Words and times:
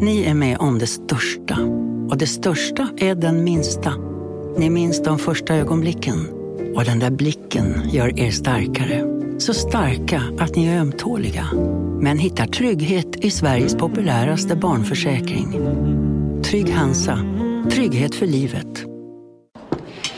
Ni 0.00 0.24
är 0.24 0.34
med 0.34 0.58
om 0.58 0.78
det 0.78 0.86
största. 0.86 1.58
Och 2.10 2.18
det 2.18 2.26
största 2.26 2.88
är 2.96 3.14
den 3.14 3.44
minsta. 3.44 3.94
Ni 4.56 4.70
minns 4.70 5.02
de 5.02 5.18
första 5.18 5.54
ögonblicken. 5.54 6.28
Och 6.76 6.84
den 6.84 6.98
där 6.98 7.10
blicken 7.10 7.82
gör 7.90 8.20
er 8.20 8.30
starkare. 8.30 9.04
Så 9.38 9.54
starka 9.54 10.22
att 10.38 10.56
ni 10.56 10.66
är 10.66 10.80
ömtåliga. 10.80 11.48
Men 12.00 12.18
hittar 12.18 12.46
trygghet 12.46 13.16
i 13.16 13.30
Sveriges 13.30 13.74
populäraste 13.74 14.56
barnförsäkring. 14.56 15.52
Trygg 16.44 16.70
Hansa. 16.70 17.18
Trygghet 17.70 18.14
för 18.14 18.26
livet. 18.26 18.84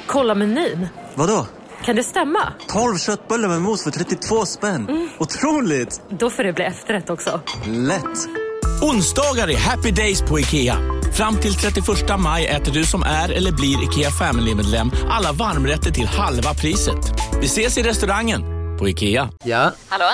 Kolla 0.06 0.34
menyn. 0.34 0.86
Vadå? 1.14 1.46
Kan 1.84 1.96
det 1.96 2.04
stämma? 2.04 2.52
12 2.68 2.96
köttbullar 2.96 3.48
med 3.48 3.62
mos 3.62 3.84
för 3.84 3.90
32 3.90 4.46
spänn. 4.46 5.08
Otroligt! 5.18 6.02
Då 6.08 6.30
får 6.30 6.42
det 6.42 6.52
bli 6.52 6.64
efterrätt 6.64 7.10
också. 7.10 7.40
Lätt! 7.66 8.41
Onsdagar 8.82 9.50
är 9.50 9.56
happy 9.56 9.90
days 9.90 10.22
på 10.22 10.40
IKEA. 10.40 10.78
Fram 11.12 11.36
till 11.36 11.54
31 11.54 11.86
maj 12.18 12.46
äter 12.46 12.72
du 12.72 12.84
som 12.84 13.02
är 13.02 13.28
eller 13.32 13.52
blir 13.52 13.82
IKEA 13.84 14.10
Family-medlem 14.10 14.90
alla 15.10 15.32
varmrätter 15.32 15.90
till 15.90 16.06
halva 16.06 16.54
priset. 16.54 17.12
Vi 17.40 17.46
ses 17.46 17.78
i 17.78 17.82
restaurangen 17.82 18.42
på 18.78 18.88
IKEA. 18.88 19.28
Ja, 19.44 19.72
Hallå? 19.88 20.04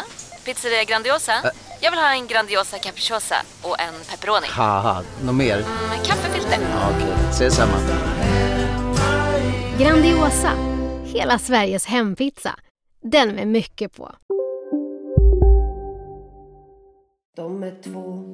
Pizzeria 0.45 0.85
Grandiosa? 0.85 1.33
Jag 1.81 1.91
vill 1.91 2.01
ha 2.01 2.13
en 2.13 2.27
Grandiosa 2.27 2.79
capriciosa 2.79 3.37
och 3.63 3.81
en 3.81 3.95
pepperoni. 4.11 4.47
något 5.23 5.35
mer? 5.35 5.57
Med 5.89 6.07
kaffefilter. 6.07 6.59
Ja, 6.61 6.91
Okej, 6.97 7.15
ses 7.31 7.55
samma. 7.55 7.77
Grandiosa, 9.79 10.53
hela 11.05 11.39
Sveriges 11.39 11.87
hempizza. 11.87 12.55
Den 13.13 13.29
med 13.35 13.49
mycket 13.49 13.97
på. 13.97 14.11
De 17.39 17.63
är 17.63 17.75
två 17.83 18.25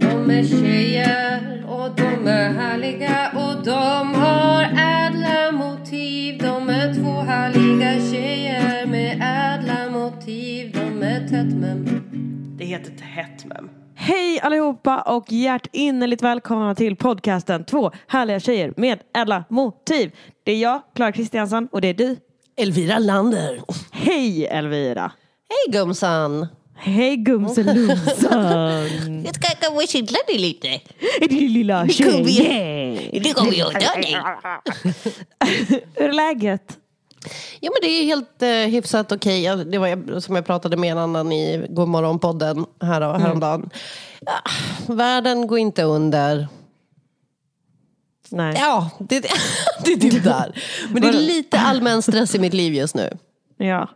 De 0.00 0.30
är 0.30 0.44
tjejer 0.44 1.64
och 1.68 1.96
de 1.96 2.26
är 2.26 2.52
härliga 2.52 3.32
och 3.34 3.64
de 3.64 4.14
har 4.14 4.62
ädla 4.62 5.52
motiv 5.52 6.38
De 6.38 6.68
är 6.68 6.94
två 6.94 7.10
härliga 7.10 8.10
tjejer 8.10 8.86
med 8.86 9.12
ädla 9.22 9.90
motiv 9.90 10.72
De 10.72 11.02
är 11.02 11.20
tätt 11.20 11.54
men 11.54 12.02
Det 12.58 12.64
heter 12.64 12.90
Tätt 12.90 13.44
mem. 13.44 13.70
Hej 13.94 14.40
allihopa 14.40 15.00
och 15.00 15.32
hjärtinnerligt 15.32 16.22
välkomna 16.22 16.74
till 16.74 16.96
podcasten 16.96 17.64
Två 17.64 17.90
härliga 18.06 18.40
tjejer 18.40 18.74
med 18.76 18.98
ädla 19.16 19.44
motiv. 19.48 20.16
Det 20.44 20.52
är 20.52 20.58
jag, 20.58 20.82
Klara 20.94 21.12
Kristiansson 21.12 21.68
och 21.72 21.80
det 21.80 21.88
är 21.88 21.94
du. 21.94 22.16
Elvira 22.56 22.98
Lander. 22.98 23.60
Hej 23.92 24.46
Elvira! 24.46 25.12
Hej 25.48 25.72
gumsan. 25.72 26.46
Hej 26.82 27.16
gumselumsan! 27.16 29.22
Jag 29.24 29.34
ska 29.34 29.48
kanske 29.60 29.86
kittla 29.86 30.18
dig 30.26 30.38
lite. 30.38 30.80
Din 31.20 31.52
lilla 31.52 31.88
tjej! 31.88 33.20
Det 33.24 33.32
kommer 33.34 33.52
jag 33.52 33.72
göra 33.72 34.00
dig. 34.00 34.16
Hur 35.94 36.08
är 36.08 36.12
läget? 36.12 36.76
Ja 37.60 37.70
men 37.72 37.78
det 37.82 37.88
är 37.88 38.04
helt 38.04 38.42
eh, 38.42 38.48
hyfsat 38.48 39.12
okej. 39.12 39.42
Ja, 39.42 39.56
Det 39.56 39.78
var 39.78 39.86
jag- 39.88 40.22
som 40.22 40.36
jag 40.36 40.46
pratade 40.46 40.76
med 40.76 40.92
en 40.92 40.98
annan 40.98 41.32
i 41.32 41.66
Godmorgon-podden 41.68 42.66
här, 42.82 43.00
häromdagen. 43.18 43.70
Ja, 44.20 44.40
världen 44.94 45.46
går 45.46 45.58
inte 45.58 45.82
under. 45.82 46.48
Nej. 48.30 48.56
Ja, 48.58 48.90
det, 48.98 49.20
det 49.84 49.92
är 49.92 49.96
typ 49.96 50.24
där. 50.24 50.62
Men 50.92 51.02
det 51.02 51.08
är 51.08 51.12
lite 51.12 51.58
allmän 51.58 52.02
stress 52.02 52.34
i 52.34 52.38
mitt 52.38 52.54
liv 52.54 52.74
just 52.74 52.94
nu. 52.94 53.16
Ja. 53.56 53.88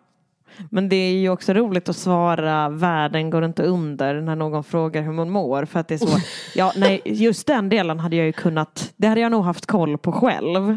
Men 0.70 0.88
det 0.88 0.97
är 0.97 1.12
ju 1.12 1.28
också 1.28 1.52
roligt 1.52 1.88
att 1.88 1.97
svara 1.97 2.69
världen 2.69 3.30
går 3.30 3.44
inte 3.44 3.62
under 3.62 4.20
när 4.20 4.36
någon 4.36 4.64
frågar 4.64 5.02
hur 5.02 5.12
man 5.12 5.30
mår. 5.30 5.64
För 5.64 5.80
att 5.80 5.88
det 5.88 5.94
är 5.94 5.98
så, 5.98 6.19
ja, 6.55 6.72
nej, 6.77 7.00
just 7.05 7.46
den 7.46 7.69
delen 7.69 8.00
hade 8.00 8.16
jag 8.16 8.27
ju 8.27 8.33
kunnat, 8.33 8.92
det 8.96 9.06
hade 9.06 9.20
jag 9.20 9.30
nog 9.30 9.44
haft 9.44 9.66
koll 9.66 9.98
på 9.98 10.12
själv. 10.12 10.77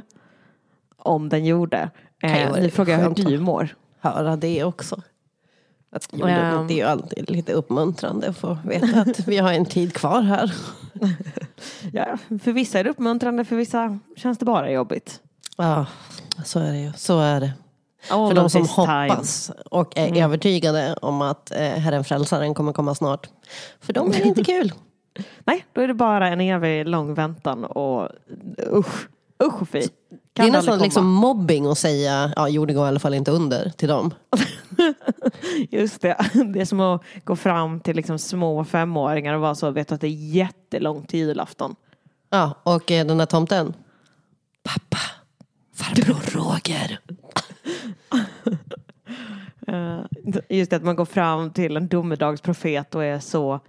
Om 0.98 1.30
den 1.30 1.46
gjorde. 1.46 1.90
Eh, 2.24 2.52
nu 2.54 2.70
frågar 2.70 3.00
jag 3.00 3.08
hur 3.08 3.26
du 3.26 3.40
mår. 3.40 3.76
Höra 4.00 4.36
det 4.36 4.64
också. 4.64 5.02
Att, 5.92 6.10
jo, 6.12 6.26
Ehm. 6.28 6.68
det 6.68 6.74
är 6.74 6.78
ju 6.78 6.84
alltid 6.84 7.30
lite 7.30 7.54
uppmuntrande 7.54 8.30
att 8.30 8.38
få 8.38 8.58
veta 8.64 9.02
att 9.02 9.28
vi 9.28 9.38
har 9.38 9.54
en 9.54 9.66
tid 9.66 9.94
kvar 9.94 10.22
här. 10.22 10.54
Ja, 11.94 12.18
för 12.44 12.52
vissa 12.52 12.80
är 12.80 12.84
det 12.84 12.90
uppmuntrande, 12.90 13.46
för 13.46 13.56
vissa 13.56 14.00
känns 14.16 14.38
det 14.38 14.46
bara 14.46 14.72
jobbigt. 14.72 15.20
Ja, 15.58 15.86
så 16.46 16.60
är 16.60 16.72
det 16.72 16.80
ju. 16.80 16.92
Så 16.96 17.20
är 17.20 17.40
det. 17.40 17.54
All 18.10 18.28
För 18.28 18.36
de 18.36 18.50
som 18.50 18.62
this 18.62 18.76
time. 18.76 19.08
hoppas 19.08 19.52
och 19.72 19.98
är 19.98 20.24
övertygade 20.24 20.96
om 21.02 21.22
att 21.22 21.52
eh, 21.52 21.58
Herren 21.60 22.04
Frälsaren 22.04 22.54
kommer 22.54 22.74
komma 22.74 22.96
snart. 22.96 23.30
För 23.80 23.94
dem 23.94 24.08
är 24.08 24.14
det 24.14 24.24
inte 24.24 24.44
kul. 24.44 24.74
Nej, 25.46 25.66
då 25.74 25.82
är 25.82 25.88
det 25.88 25.94
bara 25.94 26.28
en 26.28 26.42
evig 26.42 26.88
lång 26.88 27.14
väntan 27.14 27.66
och 27.66 28.10
usch, 28.74 29.08
usch 29.44 29.62
och 29.62 29.70
fy. 29.70 29.80
Det 29.80 29.88
Kan 30.34 30.46
är 30.46 30.58
aldrig 30.58 30.72
nästan 30.72 30.80
liksom 30.80 31.06
mobbing 31.06 31.66
att 31.66 31.78
säga 31.78 32.34
ja, 32.36 32.50
jorden 32.50 32.76
går 32.76 32.86
i 32.86 32.88
alla 32.88 33.00
fall 33.00 33.14
inte 33.14 33.32
under 33.32 33.70
till 33.70 33.88
dem. 33.90 34.14
Just 35.70 36.02
det. 36.02 36.18
Det 36.54 36.62
är 36.62 36.66
som 36.66 36.80
att 36.80 37.02
gå 37.24 37.36
fram 37.36 37.80
till 37.80 37.96
liksom 37.96 38.20
små 38.20 38.64
femåringar 38.66 39.34
och 39.34 39.42
vara 39.42 39.56
så, 39.56 39.72
vet 39.72 39.92
att 39.92 40.02
det 40.02 40.08
är 40.08 40.34
jättelångt 40.36 41.10
till 41.10 41.20
julafton. 41.20 41.76
Ja, 42.30 42.54
och 42.64 42.92
eh, 42.92 43.06
den 43.06 43.18
där 43.18 43.26
tomten. 43.26 43.74
Pappa, 44.64 44.98
farbror 45.78 46.40
Roger. 46.40 47.00
Eh, 49.68 50.00
Just 50.50 50.70
det 50.70 50.76
att 50.76 50.84
man 50.84 50.96
går 50.96 51.06
fram 51.06 51.52
till 51.52 51.78
en 51.78 51.88
domedagsprofet 51.88 52.96
och 52.96 53.04
är 53.04 53.20
så, 53.20 53.60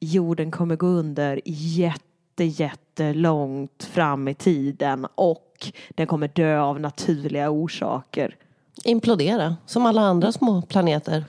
jorden 0.00 0.50
kommer 0.50 0.76
gå 0.76 0.86
under 0.86 1.40
jätte, 1.44 2.44
jättelångt 2.44 3.84
fram 3.84 4.28
i 4.28 4.34
tiden 4.34 5.06
och 5.14 5.72
den 5.90 6.06
kommer 6.06 6.28
dö 6.28 6.60
av 6.60 6.80
naturliga 6.80 7.50
orsaker. 7.50 8.36
Implodera, 8.84 9.56
som 9.66 9.86
alla 9.86 10.00
andra 10.00 10.32
små 10.32 10.62
planeter. 10.62 11.24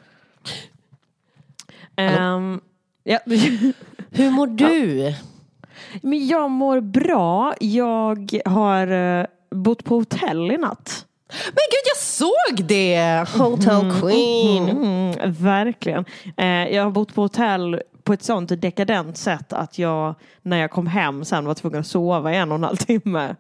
Ehm, 1.96 2.62
ja. 3.04 3.20
Hur 4.10 4.32
mår 4.32 4.48
du? 4.48 5.14
Men 6.02 6.28
jag 6.28 6.52
mår 6.52 6.80
bra. 6.80 7.54
Jag 7.60 8.40
har 8.46 8.88
eh, 8.88 9.26
bott 9.56 9.84
på 9.84 9.96
hotell 9.96 10.52
i 10.52 10.58
natt. 10.58 11.06
Men 11.30 11.64
gud, 11.72 11.86
jag 11.86 11.98
såg 11.98 12.68
det! 12.68 13.26
Hotel 13.38 13.92
Queen. 14.02 14.70
Mm, 14.70 15.34
verkligen. 15.34 16.06
Eh, 16.38 16.46
jag 16.76 16.84
har 16.84 16.92
bott 16.92 17.16
på 17.16 17.22
hotell 17.22 17.82
på 18.04 18.14
ett 18.14 18.24
sånt 18.24 18.62
dekadent 18.62 19.18
sätt 19.18 19.54
att 19.54 19.80
jag 19.80 20.16
när 20.42 20.58
jag 20.58 20.72
kom 20.72 20.88
hem 20.88 21.26
sen 21.26 21.46
var 21.46 21.54
tvungen 21.54 21.80
att 21.80 21.88
sova 21.88 22.34
i 22.34 22.38
en 22.38 22.52
och 22.52 22.58
en 22.58 22.64
halv 22.64 22.76
timme. 22.76 23.36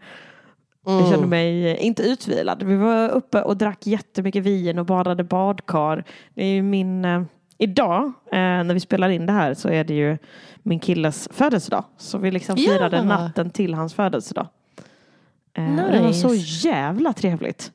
Jag 0.85 1.09
kände 1.09 1.27
mig 1.27 1.71
eh, 1.71 1.85
inte 1.85 2.03
utvilad. 2.03 2.63
Vi 2.63 2.75
var 2.75 3.09
uppe 3.09 3.41
och 3.41 3.57
drack 3.57 3.87
jättemycket 3.87 4.43
vin 4.43 4.79
och 4.79 4.85
badade 4.85 5.23
badkar. 5.23 6.03
Det 6.35 6.43
är 6.43 6.53
ju 6.53 6.61
min, 6.61 7.05
eh, 7.05 7.21
idag 7.57 8.03
eh, 8.31 8.37
när 8.39 8.73
vi 8.73 8.79
spelar 8.79 9.09
in 9.09 9.25
det 9.25 9.33
här 9.33 9.53
så 9.53 9.69
är 9.69 9.83
det 9.83 9.93
ju 9.93 10.17
min 10.63 10.79
killes 10.79 11.29
födelsedag. 11.31 11.83
Så 11.97 12.17
vi 12.17 12.31
liksom 12.31 12.55
Ja. 12.57 12.71
firade 12.73 13.03
natten 13.03 13.49
till 13.49 13.73
hans 13.73 13.93
födelsedag. 13.93 14.47
Eh, 15.57 15.85
och 15.85 15.91
Det 15.91 16.01
var 16.01 16.13
så 16.13 16.27
Nice. 16.27 16.67
jävla 16.67 17.13
trevligt. 17.13 17.71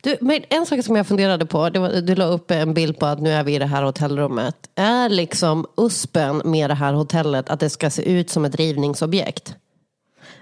Du, 0.00 0.16
men 0.20 0.40
en 0.48 0.66
sak 0.66 0.84
som 0.84 0.96
jag 0.96 1.06
funderade 1.06 1.46
på, 1.46 1.58
var, 1.58 2.00
du 2.00 2.14
la 2.14 2.24
upp 2.24 2.50
en 2.50 2.74
bild 2.74 2.98
på 2.98 3.06
att 3.06 3.20
nu 3.20 3.30
är 3.30 3.44
vi 3.44 3.54
i 3.54 3.58
det 3.58 3.66
här 3.66 3.82
hotellrummet. 3.82 4.56
Är 4.74 5.08
liksom 5.08 5.66
USPen 5.76 6.42
med 6.44 6.70
det 6.70 6.74
här 6.74 6.92
hotellet 6.92 7.50
att 7.50 7.60
det 7.60 7.70
ska 7.70 7.90
se 7.90 8.02
ut 8.10 8.30
som 8.30 8.44
ett 8.44 8.56
rivningsobjekt? 8.56 9.54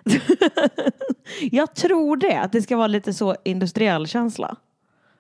Jag 1.51 1.75
tror 1.75 2.17
det, 2.17 2.37
att 2.41 2.53
det 2.53 2.63
ska 2.63 2.77
vara 2.77 2.87
lite 2.87 3.15
så 3.15 3.37
industriell 3.45 4.07
känsla. 4.07 4.57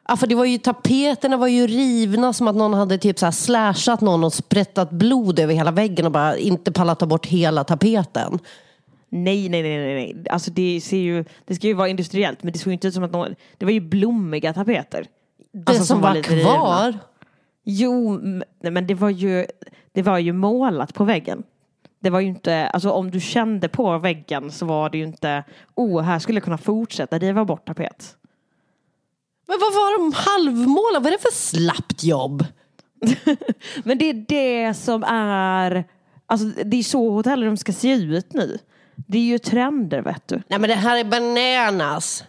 Ja, 0.08 0.16
för 0.16 0.26
det 0.26 0.34
var 0.34 0.44
ju, 0.44 0.58
tapeterna 0.58 1.36
var 1.36 1.46
ju 1.46 1.66
rivna 1.66 2.32
som 2.32 2.48
att 2.48 2.56
någon 2.56 2.74
hade 2.74 2.98
typ 2.98 3.18
så 3.18 3.26
här 3.26 3.30
slashat 3.32 4.00
någon 4.00 4.24
och 4.24 4.32
sprättat 4.32 4.90
blod 4.90 5.38
över 5.38 5.54
hela 5.54 5.70
väggen 5.70 6.06
och 6.06 6.12
bara 6.12 6.36
inte 6.36 6.72
pallat 6.72 6.98
ta 6.98 7.06
bort 7.06 7.26
hela 7.26 7.64
tapeten. 7.64 8.38
Nej, 9.08 9.48
nej, 9.48 9.62
nej, 9.62 9.78
nej, 9.78 9.94
nej. 9.94 10.24
Alltså 10.30 10.50
det 10.50 10.80
ser 10.80 10.96
ju, 10.96 11.24
det 11.44 11.54
ska 11.54 11.66
ju 11.66 11.74
vara 11.74 11.88
industriellt 11.88 12.42
men 12.42 12.52
det 12.52 12.58
såg 12.58 12.66
ju 12.66 12.72
inte 12.72 12.88
ut 12.88 12.94
som 12.94 13.04
att 13.04 13.12
någon, 13.12 13.34
det 13.58 13.64
var 13.64 13.72
ju 13.72 13.80
blommiga 13.80 14.52
tapeter. 14.52 15.06
Det 15.52 15.68
Alltså, 15.70 15.84
som, 15.84 16.00
var, 16.00 16.14
lite 16.14 16.34
rivna. 16.36 16.42
kvar, 16.50 16.98
Jo, 17.64 18.14
m- 18.14 18.42
nej, 18.60 18.72
men 18.72 18.86
det 18.86 18.94
var 18.94 19.10
ju, 19.10 19.46
det 19.92 20.02
var 20.02 20.18
ju 20.18 20.32
målat 20.32 20.94
på 20.94 21.04
väggen. 21.04 21.42
Det 22.00 22.10
var 22.10 22.20
ju 22.20 22.28
inte, 22.28 22.66
alltså 22.66 22.90
om 22.90 23.10
du 23.10 23.20
kände 23.20 23.68
på 23.68 23.98
väggen 23.98 24.50
så 24.50 24.66
var 24.66 24.90
det 24.90 24.98
ju 24.98 25.04
inte, 25.04 25.44
oh, 25.74 26.00
här 26.02 26.18
skulle 26.18 26.36
jag 26.36 26.44
kunna 26.44 26.58
fortsätta 26.58 27.18
riva 27.18 27.44
bort 27.44 27.66
tapet. 27.66 28.16
men 29.46 29.58
vad 29.60 29.72
var 29.72 29.98
de 29.98 30.12
halvmålade? 30.16 31.04
Vad 31.04 31.06
är 31.06 31.10
det 31.10 31.22
för 31.22 31.32
slappt 31.32 32.04
jobb? 32.04 32.44
Men 33.84 33.98
det 33.98 34.10
är 34.10 34.24
det 34.28 34.74
som 34.74 35.04
är, 35.06 35.84
alltså 36.26 36.46
det 36.64 36.76
är 36.76 36.82
så 36.82 37.10
hotellrum 37.10 37.56
ska 37.56 37.72
se 37.72 37.92
ut 37.92 38.32
nu. 38.32 38.58
Det 38.96 39.18
är 39.18 39.22
ju 39.22 39.38
trender 39.38 40.02
vet 40.02 40.28
du. 40.28 40.42
Nej 40.48 40.58
men 40.58 40.68
det 40.70 40.74
här 40.74 41.00
är 41.00 41.04
bananas. 41.04 42.24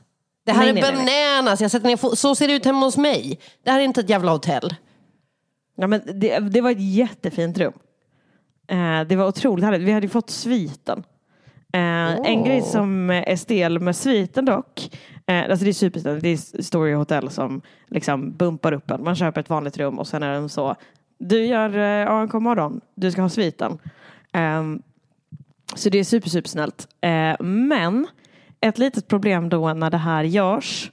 Det 0.46 0.52
här 0.52 0.60
Nej, 0.60 0.70
är 0.70 0.74
nej, 0.74 1.06
bananas. 1.06 1.62
Jag 1.62 1.72
sätter 1.72 1.88
ner 1.88 2.16
Så 2.16 2.36
ser 2.36 2.48
det 2.48 2.54
ut 2.54 2.66
hemma 2.66 2.86
hos 2.86 2.98
mig. 2.98 3.40
Det 3.64 3.72
här 3.72 3.80
är 3.80 3.84
inte 3.84 4.02
ett 4.02 4.10
jävla 4.10 4.32
hotell. 4.32 4.76
Ja, 5.78 5.88
men 5.88 6.02
det, 6.20 6.40
det 6.40 6.62
var 6.62 6.72
ett 6.72 6.82
jättefint 6.94 7.58
rum. 7.58 7.74
Eh, 8.68 9.02
det 9.08 9.16
var 9.16 9.28
otroligt 9.28 9.66
härligt. 9.66 9.82
Vi 9.82 9.92
hade 9.92 10.06
ju 10.06 10.10
fått 10.10 10.30
sviten. 10.30 11.04
Eh, 11.74 12.16
En 12.16 12.44
grej 12.44 12.62
som 12.62 13.10
är 13.10 13.36
stel 13.36 13.80
med 13.80 13.96
sviten 13.96 14.46
dock. 14.46 14.98
Eh, 15.28 15.44
alltså 15.50 15.64
det 15.66 15.72
är 15.72 15.74
supersnällt. 15.74 16.24
Det 16.24 16.30
är 16.30 16.62
Story 16.62 16.94
Hotel 16.94 17.30
som 17.30 17.62
liksom 17.88 18.38
bumpar 18.38 18.72
upp 18.72 18.92
en. 18.92 19.04
Man 19.04 19.16
köper 19.16 19.42
ett 19.42 19.50
vanligt 19.50 19.78
rum 19.78 20.00
och 20.00 20.08
sen 20.08 20.24
är 20.24 20.34
de 20.34 20.50
så. 20.50 20.76
Du 21.20 21.46
gör 21.46 21.78
eh, 21.78 22.12
ANK 22.12 22.34
morgon. 22.34 22.82
Du 22.96 23.12
ska 23.12 23.22
ha 23.22 23.30
sviten. 23.30 23.78
Så 25.74 25.90
det 25.90 25.98
är 25.98 26.04
super, 26.04 26.30
supersnällt. 26.30 26.88
Eh, 27.02 27.36
men 27.42 28.08
ett 28.62 28.78
litet 28.78 29.08
problem 29.08 29.50
då 29.50 29.74
när 29.74 29.90
det 29.90 29.98
här 29.98 30.24
görs 30.24 30.92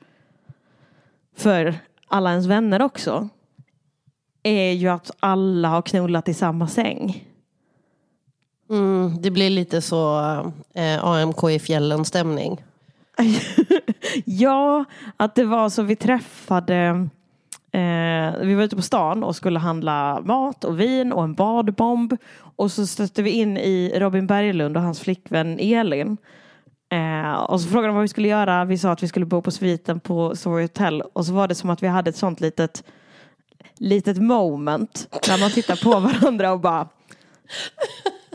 för 1.37 1.75
alla 2.09 2.31
ens 2.31 2.47
vänner 2.47 2.83
också 2.83 3.29
är 4.43 4.73
ju 4.73 4.89
att 4.89 5.11
alla 5.21 5.69
har 5.69 5.83
knullat 5.83 6.29
i 6.29 6.35
samma 6.35 6.69
säng. 6.69 7.29
Mm, 8.71 9.23
det 9.23 9.31
blir 9.31 9.51
lite 9.51 9.81
så 9.81 10.21
eh, 10.75 11.05
AMK 11.05 11.51
i 11.51 11.59
fjällen 11.59 12.05
stämning. 12.05 12.65
ja, 14.25 14.85
att 15.17 15.35
det 15.35 15.45
var 15.45 15.69
så 15.69 15.83
vi 15.83 15.97
träffade 15.97 17.09
eh, 17.73 18.41
vi 18.41 18.55
var 18.55 18.63
ute 18.63 18.77
på 18.77 18.83
stan 18.83 19.25
och 19.25 19.37
skulle 19.37 19.59
handla 19.59 20.21
mat 20.21 20.65
och 20.65 20.81
vin 20.81 21.13
och 21.13 21.25
en 21.25 21.35
badbomb. 21.35 22.17
Och 22.57 22.73
så 22.73 22.87
stötte 22.87 23.23
vi 23.23 23.31
in 23.31 23.57
i 23.57 23.93
Robin 23.95 24.27
Berglund 24.27 24.77
och 24.77 24.83
hans 24.83 25.01
flickvän 25.01 25.59
Elin. 25.61 26.17
Eh, 26.93 27.33
och 27.33 27.61
så 27.61 27.69
frågade 27.69 27.89
de 27.89 27.95
vad 27.95 28.03
vi 28.03 28.09
skulle 28.09 28.29
göra. 28.29 28.65
Vi 28.65 28.79
sa 28.79 28.91
att 28.93 29.03
vi 29.03 29.09
skulle 29.09 29.27
bo 29.27 29.43
på 29.43 29.51
sviten 29.51 30.01
på 30.01 30.37
Story 30.37 30.63
Hotel. 30.63 31.03
Och 31.03 31.27
så 31.27 31.33
var 31.33 31.49
det 31.49 31.55
som 31.55 31.71
att 31.71 31.83
vi 31.83 31.87
hade 31.87 32.11
ett 32.11 32.17
sånt 32.17 32.41
litet, 32.41 32.85
litet 33.77 34.19
moment. 34.19 35.09
När 35.29 35.41
man 35.41 35.51
tittar 35.51 35.85
på 35.85 36.01
varandra 36.01 36.53
och 36.53 36.61
bara 36.61 36.89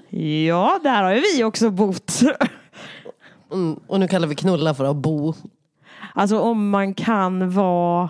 Ja, 0.09 0.79
där 0.83 1.03
har 1.03 1.13
ju 1.13 1.21
vi 1.21 1.43
också 1.43 1.69
bott. 1.69 2.21
Mm, 3.51 3.79
och 3.87 3.99
nu 3.99 4.07
kallar 4.07 4.27
vi 4.27 4.35
knulla 4.35 4.73
för 4.73 4.85
att 4.85 4.95
bo. 4.95 5.33
Alltså 6.13 6.39
om 6.39 6.69
man 6.69 6.93
kan 6.93 7.51
vara 7.51 8.09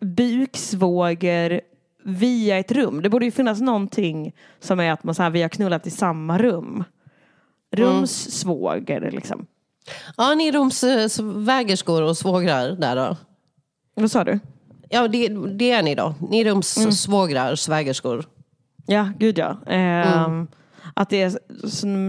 buksvåger 0.00 1.60
via 2.04 2.58
ett 2.58 2.72
rum. 2.72 3.02
Det 3.02 3.10
borde 3.10 3.24
ju 3.24 3.30
finnas 3.30 3.60
någonting 3.60 4.34
som 4.60 4.80
är 4.80 4.92
att 4.92 5.04
man 5.04 5.14
så 5.14 5.22
här, 5.22 5.30
vi 5.30 5.42
har 5.42 5.48
knullat 5.48 5.86
i 5.86 5.90
samma 5.90 6.38
rum. 6.38 6.84
Rumssvåger 7.76 9.10
liksom. 9.10 9.46
Ja, 10.16 10.34
ni 10.34 10.48
är 10.48 10.52
rumsvägerskor 10.52 12.02
och 12.02 12.16
svågrar 12.16 12.70
där 12.70 12.96
då? 12.96 13.16
Vad 13.94 14.10
sa 14.10 14.24
du? 14.24 14.40
Ja, 14.88 15.08
det, 15.08 15.28
det 15.28 15.70
är 15.70 15.82
ni 15.82 15.94
då. 15.94 16.14
Ni 16.30 16.40
är 16.40 16.44
rumssvågrar, 16.44 17.54
svägerskor. 17.54 18.24
Ja, 18.86 19.08
gud 19.18 19.38
ja. 19.38 19.56
Ehm, 19.66 20.46
Att 20.94 21.10
det 21.10 21.22
är 21.22 21.38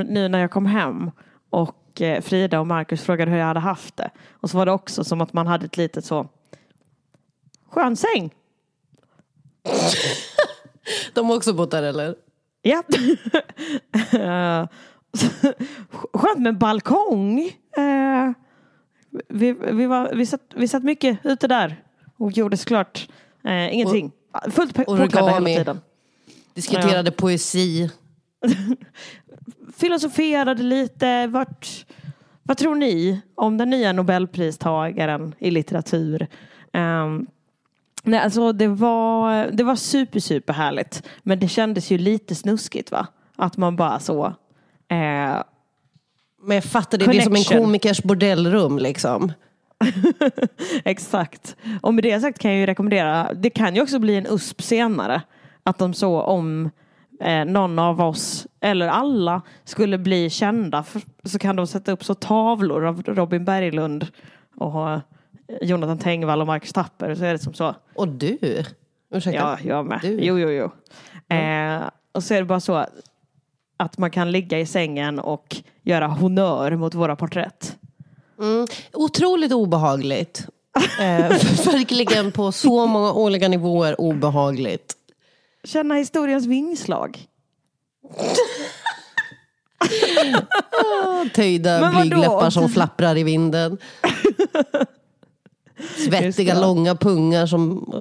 nu 0.03 0.27
när 0.27 0.39
jag 0.39 0.51
kom 0.51 0.65
hem 0.65 1.11
och 1.49 2.01
eh, 2.01 2.21
Frida 2.21 2.59
och 2.59 2.67
Markus 2.67 3.01
frågade 3.01 3.31
hur 3.31 3.37
jag 3.37 3.45
hade 3.45 3.59
haft 3.59 3.97
det. 3.97 4.09
Och 4.31 4.49
så 4.49 4.57
var 4.57 4.65
det 4.65 4.71
också 4.71 5.03
som 5.03 5.21
att 5.21 5.33
man 5.33 5.47
hade 5.47 5.65
ett 5.65 5.77
litet 5.77 6.05
så 6.05 6.27
skön 7.69 7.95
säng. 7.95 8.33
De 11.13 11.29
har 11.29 11.35
också 11.35 11.53
bott 11.53 11.71
där 11.71 11.83
eller? 11.83 12.15
Ja. 12.61 12.83
Eh, 14.19 14.67
Skönt 16.13 16.39
med 16.39 16.57
balkong. 16.57 17.39
Eh, 17.77 18.31
Vi, 19.29 19.51
vi, 19.53 19.85
var, 19.85 20.13
vi, 20.15 20.25
satt, 20.25 20.41
vi 20.55 20.67
satt 20.67 20.83
mycket 20.83 21.19
ute 21.23 21.47
där 21.47 21.83
och 22.17 22.31
gjorde 22.31 22.57
såklart 22.57 23.07
eh, 23.43 23.73
ingenting. 23.73 24.11
Fullt 24.51 24.75
påklädda 24.75 25.27
hela 25.29 25.45
tiden. 25.45 25.81
Diskuterade 26.53 27.11
poesi. 27.11 27.89
Filosoferade 29.77 30.63
lite. 30.63 31.27
Vart, 31.27 31.85
vad 32.43 32.57
tror 32.57 32.75
ni 32.75 33.21
om 33.35 33.57
den 33.57 33.69
nya 33.69 33.91
nobelpristagaren 33.93 35.35
i 35.39 35.51
litteratur? 35.51 36.27
Ehm, 36.73 37.27
nej, 38.05 38.19
alltså 38.19 38.51
det 38.51 38.67
var, 38.67 39.51
det 39.51 39.63
var 39.63 39.75
super, 39.75 40.19
super 40.19 40.53
härligt. 40.53 41.03
Men 41.23 41.39
det 41.39 41.47
kändes 41.47 41.91
ju 41.91 41.97
lite 41.97 42.35
snuskigt 42.35 42.91
va? 42.91 43.07
Att 43.35 43.57
man 43.57 43.75
bara 43.75 43.99
så. 43.99 44.25
Eh, 44.87 45.43
Men 46.41 46.55
jag 46.55 46.63
fattar, 46.63 46.97
det, 46.97 47.05
det 47.05 47.17
är 47.17 47.21
som 47.21 47.35
en 47.35 47.43
komikers 47.43 48.03
bordellrum 48.03 48.77
liksom. 48.77 49.31
Exakt. 50.85 51.55
Och 51.81 51.93
med 51.93 52.03
det 52.03 52.19
sagt 52.19 52.39
kan 52.39 52.51
jag 52.51 52.59
ju 52.59 52.65
rekommendera, 52.65 53.33
det 53.33 53.49
kan 53.49 53.75
ju 53.75 53.81
också 53.81 53.99
bli 53.99 54.15
en 54.15 54.27
USP 54.27 54.61
senare. 54.61 55.21
Att 55.63 55.77
de 55.77 55.93
så 55.93 56.21
om 56.21 56.69
eh, 57.21 57.45
någon 57.45 57.79
av 57.79 58.01
oss, 58.01 58.47
eller 58.61 58.87
alla, 58.87 59.41
skulle 59.63 59.97
bli 59.97 60.29
kända 60.29 60.83
för, 60.83 61.01
så 61.23 61.39
kan 61.39 61.55
de 61.55 61.67
sätta 61.67 61.91
upp 61.91 62.03
så 62.03 62.13
tavlor 62.13 62.85
av 62.85 63.03
Robin 63.03 63.45
Berglund 63.45 64.07
och 64.55 64.99
Jonathan 65.61 65.97
Tengvall 65.99 66.41
och 66.41 66.47
Marcus 66.47 66.73
Tapper. 66.73 67.15
Så 67.15 67.25
är 67.25 67.31
det 67.33 67.39
som 67.39 67.53
så. 67.53 67.75
Och 67.95 68.07
du? 68.07 68.37
Ursäkta? 69.13 69.31
Ja, 69.41 69.57
jag 69.63 69.85
med. 69.85 69.99
Du. 70.01 70.19
Jo, 70.21 70.39
jo, 70.39 70.49
jo. 70.49 70.71
Eh, 71.35 71.83
och 72.11 72.23
så 72.23 72.33
är 72.33 72.37
det 72.39 72.45
bara 72.45 72.59
så 72.59 72.85
att 73.77 73.97
man 73.97 74.11
kan 74.11 74.31
ligga 74.31 74.59
i 74.59 74.65
sängen 74.65 75.19
och 75.19 75.55
göra 75.83 76.07
honör 76.07 76.75
mot 76.75 76.93
våra 76.93 77.15
porträtt. 77.15 77.77
Mm. 78.39 78.67
Otroligt 78.93 79.51
obehagligt. 79.53 80.47
eh, 80.99 81.29
verkligen 81.65 82.31
på 82.31 82.51
så 82.51 82.85
många 82.87 83.13
olika 83.13 83.47
nivåer 83.47 84.01
obehagligt. 84.01 84.93
Känna 85.63 85.95
historiens 85.95 86.45
vingslag. 86.45 87.19
Töjda 91.35 91.71
Men 91.71 91.93
vadå? 91.93 91.99
blygdläppar 92.01 92.49
som 92.49 92.69
flapprar 92.69 93.17
i 93.17 93.23
vinden. 93.23 93.77
Svettiga 95.97 96.59
långa 96.59 96.95
pungar 96.95 97.45
som 97.45 97.93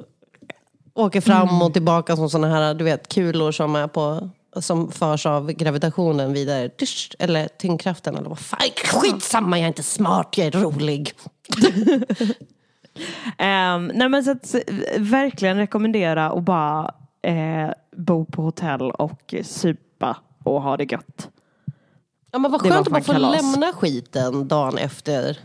åker 0.94 1.20
fram 1.20 1.62
och 1.62 1.72
tillbaka 1.72 2.16
som 2.16 2.30
sådana 2.30 2.54
här 2.54 2.74
du 2.74 2.84
vet, 2.84 3.08
kulor 3.08 3.52
som, 3.52 3.76
är 3.76 3.86
på, 3.86 4.30
som 4.56 4.92
förs 4.92 5.26
av 5.26 5.52
gravitationen 5.52 6.32
vidare. 6.32 6.68
Tysch, 6.68 7.16
eller 7.18 7.48
tyngdkraften 7.48 8.16
eller 8.16 8.28
vad 8.28 8.38
fan. 8.38 8.60
Skitsamma, 8.84 9.58
jag 9.58 9.64
är 9.64 9.68
inte 9.68 9.82
smart, 9.82 10.38
jag 10.38 10.46
är 10.46 10.50
rolig. 10.50 11.12
Um, 13.38 13.86
nej 13.94 14.08
men 14.08 14.24
så 14.24 14.30
att, 14.30 14.54
eh, 14.54 14.60
verkligen 14.98 15.56
rekommendera 15.56 16.30
att 16.30 16.42
bara 16.42 16.94
eh, 17.22 17.70
bo 17.96 18.24
på 18.24 18.42
hotell 18.42 18.90
och 18.90 19.34
supa 19.44 20.16
och 20.44 20.62
ha 20.62 20.76
det 20.76 20.92
gött. 20.92 21.28
Ja, 22.32 22.38
men 22.38 22.50
vad 22.50 22.60
skönt 22.60 22.74
att 22.92 23.06
får 23.06 23.12
kalas. 23.12 23.43
lämna 23.43 23.72
skiten 23.72 24.48
dagen 24.48 24.78
efter. 24.78 25.38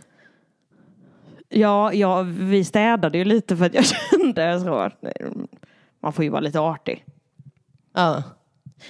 Ja, 1.50 1.94
ja, 1.94 2.22
vi 2.22 2.64
städade 2.66 3.18
ju 3.18 3.24
lite 3.24 3.58
för 3.58 3.66
att 3.66 3.74
jag 3.74 3.86
kände 4.12 4.60
så. 4.60 4.90
nej, 5.00 5.14
Man 6.02 6.14
får 6.14 6.24
ju 6.24 6.30
vara 6.30 6.42
lite 6.42 6.60
artig. 6.60 7.06
Ja. 7.94 8.24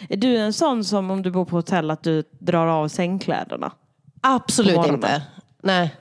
Är 0.09 0.17
du 0.17 0.37
en 0.37 0.53
sån 0.53 0.83
som 0.83 1.11
om 1.11 1.21
du 1.21 1.31
bor 1.31 1.45
på 1.45 1.55
hotell 1.55 1.91
att 1.91 2.03
du 2.03 2.23
drar 2.39 2.67
av 2.67 2.87
sängkläderna? 2.87 3.71
Absolut 4.21 4.87
inte. 4.87 5.23
Nej. 5.63 5.95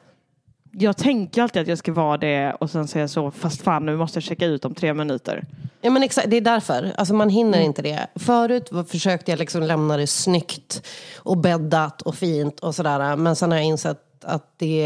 Jag 0.73 0.97
tänker 0.97 1.43
alltid 1.43 1.63
att 1.63 1.69
jag 1.69 1.79
ska 1.79 1.93
vara 1.93 2.17
det 2.17 2.53
och 2.61 2.71
sen 2.71 2.89
säger 2.89 3.03
jag 3.03 3.11
så, 3.11 3.31
fast 3.31 3.63
fan 3.63 3.87
nu 3.87 3.97
måste 3.97 4.17
jag 4.17 4.23
checka 4.25 4.47
ut 4.47 4.65
om 4.65 4.75
tre 4.75 4.95
minuter. 4.95 5.45
Ja, 5.81 5.91
men 5.91 6.03
exakt, 6.03 6.31
det 6.31 6.37
är 6.37 6.41
därför. 6.41 6.93
Alltså, 6.97 7.15
man 7.15 7.29
hinner 7.29 7.61
inte 7.61 7.83
det. 7.83 8.07
Förut 8.15 8.71
försökte 8.89 9.31
jag 9.33 9.39
liksom 9.39 9.63
lämna 9.63 9.97
det 9.97 10.07
snyggt 10.07 10.87
och 11.19 11.37
bäddat 11.37 12.03
och 12.03 12.15
fint 12.15 12.61
och 12.61 12.75
sådär. 12.75 13.17
Men 13.17 13.37
sen 13.37 13.51
har 13.51 13.59
jag 13.59 13.67
insett 13.67 14.03
att 14.25 14.53
det 14.57 14.85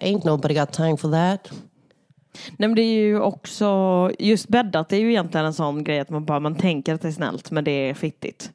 ain't 0.00 0.26
nobody 0.26 0.54
got 0.54 0.72
time 0.72 0.96
for 0.96 1.10
that. 1.12 1.50
Nej 2.56 2.68
men 2.68 2.74
det 2.74 2.82
är 2.82 2.94
ju 3.00 3.20
också, 3.20 4.10
just 4.18 4.48
bäddat 4.48 4.88
det 4.88 4.96
är 4.96 5.00
ju 5.00 5.10
egentligen 5.10 5.46
en 5.46 5.54
sån 5.54 5.84
grej 5.84 6.00
att 6.00 6.10
man 6.10 6.24
bara, 6.24 6.40
man 6.40 6.54
tänker 6.54 6.94
att 6.94 7.02
det 7.02 7.08
är 7.08 7.12
snällt 7.12 7.50
men 7.50 7.64
det 7.64 7.70
är 7.70 7.94
fittigt. 7.94 8.50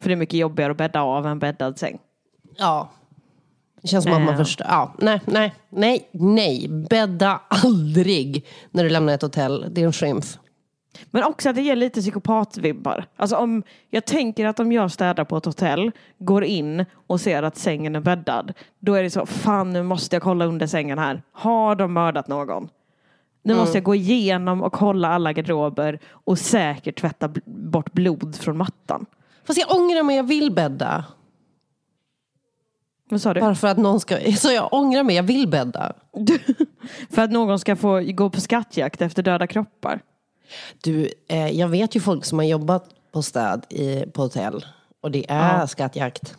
För 0.00 0.08
det 0.08 0.14
är 0.14 0.16
mycket 0.16 0.40
jobbigare 0.40 0.70
att 0.70 0.76
bädda 0.78 1.02
av 1.02 1.26
en 1.26 1.38
bäddad 1.38 1.78
säng. 1.78 1.98
Ja. 2.56 2.90
Det 3.82 3.88
känns 3.88 4.04
som 4.04 4.12
att 4.12 4.22
man 4.22 4.34
Eh. 4.34 4.38
förstår. 4.38 4.66
Ja, 4.70 4.94
nej, 4.98 5.20
nej, 5.26 5.54
nej, 5.70 6.08
nej. 6.12 6.68
Bädda 6.90 7.40
aldrig 7.48 8.46
när 8.70 8.84
du 8.84 8.90
lämnar 8.90 9.12
ett 9.14 9.22
hotell. 9.22 9.66
Det 9.70 9.80
är 9.80 9.86
en 9.86 9.92
skymf. 9.92 10.38
Men 11.10 11.24
också 11.24 11.48
att 11.48 11.54
det 11.54 11.62
ger 11.62 11.76
lite 11.76 12.00
psykopatvibbar. 12.00 13.04
Alltså 13.16 13.36
om, 13.36 13.62
jag 13.90 14.04
tänker 14.04 14.46
att 14.46 14.60
om 14.60 14.72
jag 14.72 14.92
städar 14.92 15.24
på 15.24 15.36
ett 15.36 15.44
hotell, 15.44 15.90
går 16.18 16.44
in 16.44 16.84
och 17.06 17.20
ser 17.20 17.42
att 17.42 17.56
sängen 17.56 17.96
är 17.96 18.00
bäddad. 18.00 18.52
Då 18.78 18.94
är 18.94 19.02
det 19.02 19.10
så, 19.10 19.26
fan 19.26 19.70
nu 19.70 19.82
måste 19.82 20.16
jag 20.16 20.22
kolla 20.22 20.44
under 20.44 20.66
sängen 20.66 20.98
här. 20.98 21.22
Har 21.32 21.74
de 21.74 21.92
mördat 21.92 22.28
någon? 22.28 22.68
Nu 23.42 23.54
måste 23.54 23.76
jag 23.76 23.84
gå 23.84 23.94
igenom 23.94 24.62
och 24.62 24.72
kolla 24.72 25.08
alla 25.08 25.32
garderober 25.32 25.98
och 26.08 26.38
säkert 26.38 27.00
tvätta 27.00 27.30
bort 27.46 27.92
blod 27.92 28.36
från 28.36 28.56
mattan. 28.56 29.06
Fast 29.44 29.60
jag 29.60 29.74
ångrar 29.80 30.02
mig, 30.02 30.16
jag 30.16 30.24
vill 30.24 30.52
bädda. 30.52 31.04
Vad 33.10 33.20
sa 33.20 33.34
du? 33.34 33.40
Bara 33.40 33.54
för 33.54 33.68
att 33.68 33.78
någon 33.78 34.00
ska... 34.00 34.18
Så 34.36 34.52
jag 34.52 34.72
ångrar 34.72 35.02
mig, 35.02 35.16
jag 35.16 35.22
vill 35.22 35.48
bädda. 35.48 35.92
För 37.10 37.22
att 37.22 37.30
någon 37.30 37.58
ska 37.58 37.76
få 37.76 38.00
gå 38.00 38.30
på 38.30 38.40
skattjakt 38.40 39.02
efter 39.02 39.22
döda 39.22 39.46
kroppar. 39.46 40.00
Du, 40.82 41.08
eh, 41.28 41.48
jag 41.48 41.68
vet 41.68 41.96
ju 41.96 42.00
folk 42.00 42.24
som 42.24 42.38
har 42.38 42.46
jobbat 42.46 42.84
på 43.12 43.22
städ 43.22 43.66
i, 43.68 44.04
på 44.12 44.22
hotell. 44.22 44.66
Och 45.00 45.10
det 45.10 45.30
är 45.30 45.60
Ja. 45.60 45.66
skattjakt. 45.66 46.36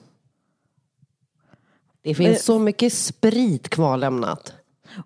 Det 2.03 2.15
finns 2.15 2.29
Eh, 2.37 2.41
så 2.41 2.59
mycket 2.59 2.93
sprit 2.93 3.69
kvarlämnat. 3.69 4.53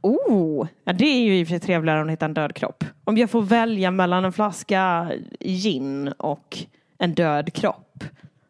Oh, 0.01 0.67
ja, 0.83 0.93
det 0.93 1.05
är 1.05 1.19
ju 1.21 1.39
i 1.39 1.43
och 1.43 1.47
för 1.47 1.51
sig 1.51 1.59
trevligare 1.59 1.99
än 1.99 2.05
att 2.07 2.11
hitta 2.13 2.25
en 2.25 2.33
död 2.33 2.55
kropp. 2.55 2.83
Om 3.03 3.17
jag 3.17 3.29
får 3.29 3.41
välja 3.41 3.91
mellan 3.91 4.25
en 4.25 4.33
flaska 4.33 5.11
gin 5.39 6.07
och 6.07 6.57
en 6.97 7.13
död 7.13 7.53
kropp 7.53 8.03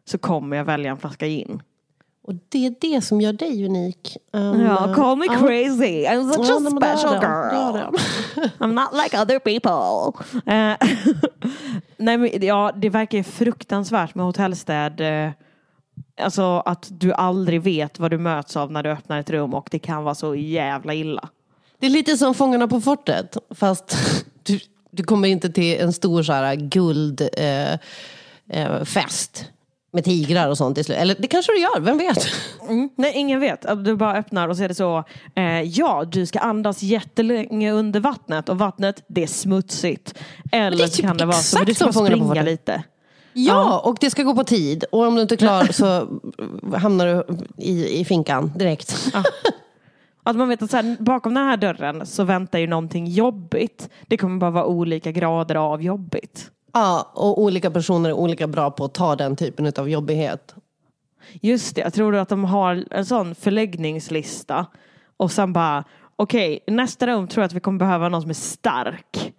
så 0.04 0.18
kommer 0.18 0.56
jag 0.56 0.64
välja 0.64 0.90
en 0.90 0.96
flaska 0.98 1.26
gin. 1.26 1.62
Och 2.26 2.34
det 2.48 2.66
är 2.66 2.74
det 2.80 3.00
som 3.00 3.20
gör 3.20 3.32
dig 3.32 3.64
unik. 3.66 4.16
Um, 4.32 4.60
Ja, 4.60 4.94
call 4.94 5.16
me 5.18 5.26
ja. 5.26 5.38
crazy. 5.38 6.04
I'm 6.06 6.32
such 6.32 6.46
Ja, 6.48 6.56
a 6.56 6.70
special 6.70 7.14
girl. 7.14 7.76
I'm 8.58 8.72
not 8.72 8.88
like 9.04 9.18
other 9.22 9.38
people. 9.38 10.12
Eh, 10.54 10.76
Nej, 11.96 12.18
men, 12.18 12.30
ja, 12.46 12.72
det 12.76 12.88
verkar 12.88 13.18
ju 13.18 13.24
fruktansvärt 13.24 14.14
med 14.14 14.24
hotellstäd. 14.26 15.00
eh, 15.00 15.30
Alltså 16.20 16.62
att 16.66 16.86
du 16.90 17.12
aldrig 17.12 17.62
vet 17.62 17.98
vad 17.98 18.10
du 18.10 18.18
möts 18.18 18.56
av 18.56 18.72
när 18.72 18.82
du 18.82 18.90
öppnar 18.90 19.20
ett 19.20 19.30
rum 19.30 19.54
och 19.54 19.68
det 19.70 19.78
kan 19.78 20.04
vara 20.04 20.14
så 20.14 20.34
jävla 20.34 20.94
illa. 20.94 21.28
Det 21.78 21.86
är 21.86 21.90
lite 21.90 22.16
som 22.16 22.34
Fångarna 22.34 22.68
på 22.68 22.80
fortet. 22.80 23.36
Fast 23.54 23.96
du, 24.42 24.60
du 24.90 25.02
kommer 25.02 25.28
inte 25.28 25.50
till 25.50 25.80
en 25.80 25.92
stor 25.92 26.22
så 26.22 26.32
här 26.32 26.54
guldfest 26.56 27.30
eh, 28.48 28.62
eh, 28.62 28.82
med 29.96 30.04
tigrar 30.04 30.48
och 30.48 30.58
sånt 30.58 30.78
i 30.78 30.84
slut. 30.84 30.98
Eller 30.98 31.16
det 31.18 31.28
kanske 31.28 31.52
du 31.52 31.60
gör, 31.60 31.80
vem 31.80 31.98
vet? 31.98 32.26
Mm. 32.68 32.88
Nej, 32.96 33.12
ingen 33.14 33.40
vet. 33.40 33.66
Du 33.84 33.96
bara 33.96 34.16
öppnar 34.16 34.48
och 34.48 34.56
så 34.56 34.62
är 34.62 34.68
det 34.68 34.74
så. 34.74 35.04
Eh, 35.34 35.62
ja, 35.62 36.04
du 36.04 36.26
ska 36.26 36.38
andas 36.38 36.82
jättelänge 36.82 37.72
under 37.72 38.00
vattnet 38.00 38.48
och 38.48 38.58
vattnet, 38.58 39.04
det 39.08 39.22
är 39.22 39.26
smutsigt. 39.26 40.14
Eller 40.52 40.76
det 40.76 40.82
är 40.84 40.86
så 40.86 40.96
typ 40.96 41.06
kan 41.06 41.16
det 41.16 41.24
vara 41.26 41.36
så, 41.36 41.58
men 41.58 41.66
du 41.66 41.74
ska 41.74 41.92
springa 41.92 42.42
lite. 42.42 42.82
Ja, 43.32 43.78
och 43.84 43.96
det 44.00 44.10
ska 44.10 44.22
gå 44.22 44.34
på 44.34 44.44
tid. 44.44 44.84
Och 44.92 45.06
om 45.06 45.14
du 45.14 45.22
inte 45.22 45.34
är 45.34 45.36
klar 45.36 45.64
så 45.72 46.08
hamnar 46.76 47.06
du 47.06 47.24
i, 47.64 48.00
i 48.00 48.04
finkan 48.04 48.52
direkt. 48.56 49.12
Att 50.22 50.36
man 50.36 50.48
vet 50.48 50.62
att 50.62 50.70
så 50.70 50.76
här, 50.76 50.96
bakom 51.00 51.34
den 51.34 51.46
här 51.46 51.56
dörren 51.56 52.06
så 52.06 52.24
väntar 52.24 52.58
ju 52.58 52.66
någonting 52.66 53.06
jobbigt. 53.06 53.88
Det 54.06 54.16
kommer 54.16 54.38
bara 54.38 54.50
vara 54.50 54.66
olika 54.66 55.12
grader 55.12 55.54
av 55.54 55.82
jobbigt. 55.82 56.50
Ja, 56.76 57.10
och 57.14 57.42
olika 57.42 57.70
personer 57.70 58.10
är 58.10 58.12
olika 58.12 58.46
bra 58.46 58.70
på 58.70 58.84
att 58.84 58.94
ta 58.94 59.16
den 59.16 59.36
typen 59.36 59.72
av 59.76 59.88
jobbighet. 59.88 60.54
Just 61.32 61.74
det, 61.74 61.80
jag 61.80 61.94
tror 61.94 62.14
att 62.14 62.28
de 62.28 62.44
har 62.44 62.84
en 62.90 63.06
sån 63.06 63.34
förläggningslista. 63.34 64.66
Och 65.16 65.32
sen 65.32 65.52
bara, 65.52 65.84
okej, 66.16 66.60
i 66.66 66.70
nästa 66.70 67.06
rum 67.06 67.28
tror 67.28 67.42
jag 67.42 67.46
att 67.46 67.52
vi 67.52 67.60
kommer 67.60 67.78
behöva 67.78 68.08
någon 68.08 68.22
som 68.22 68.30
är 68.30 68.34
stark. 68.34 69.32